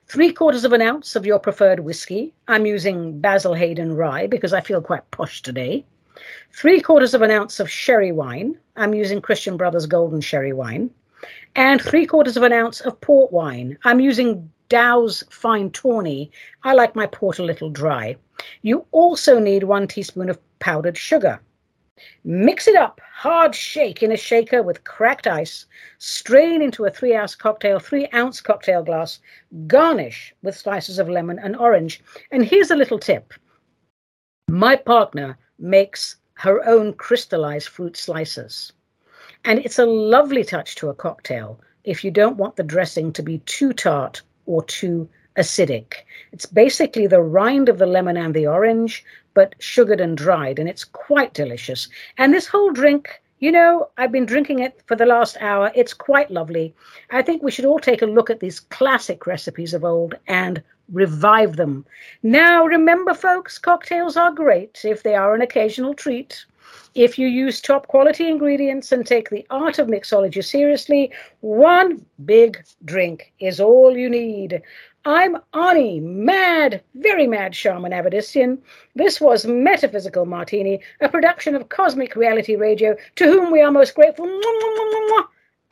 [0.07, 2.33] three quarters of an ounce of your preferred whiskey.
[2.47, 5.85] I'm using Basil Hayden rye because I feel quite posh today
[6.51, 8.57] three quarters of an ounce of sherry wine.
[8.75, 10.89] I'm using Christian Brothers Golden Sherry Wine.
[11.55, 13.77] And three quarters of an ounce of port wine.
[13.83, 16.31] I'm using Dow's Fine Tawny.
[16.63, 18.15] I like my port a little dry.
[18.61, 21.39] You also need one teaspoon of powdered sugar.
[22.23, 25.67] Mix it up, hard shake in a shaker with cracked ice.
[25.99, 29.19] Strain into a three ounce cocktail, three ounce cocktail glass.
[29.67, 32.01] Garnish with slices of lemon and orange.
[32.31, 33.33] And here's a little tip
[34.49, 38.73] my partner makes her own crystallized fruit slices.
[39.45, 43.23] And it's a lovely touch to a cocktail if you don't want the dressing to
[43.23, 45.07] be too tart or too
[45.37, 45.93] acidic.
[46.31, 49.03] It's basically the rind of the lemon and the orange,
[49.33, 51.87] but sugared and dried, and it's quite delicious.
[52.17, 55.71] And this whole drink, you know, I've been drinking it for the last hour.
[55.75, 56.73] It's quite lovely.
[57.09, 60.61] I think we should all take a look at these classic recipes of old and
[60.91, 61.85] revive them.
[62.21, 66.45] Now, remember, folks, cocktails are great if they are an occasional treat.
[66.95, 71.11] If you use top quality ingredients and take the art of mixology seriously,
[71.41, 74.61] one big drink is all you need.
[75.05, 78.59] I'm Ani, mad, very mad shaman Avedissian.
[78.95, 83.95] This was Metaphysical Martini, a production of Cosmic Reality Radio, to whom we are most
[83.95, 84.25] grateful.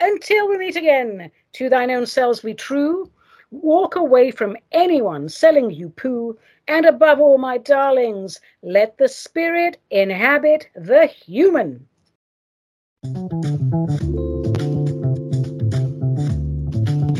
[0.00, 3.10] Until we meet again, to thine own selves be true.
[3.52, 6.38] Walk away from anyone selling you poo.
[6.68, 11.86] And above all, my darlings, let the spirit inhabit the human.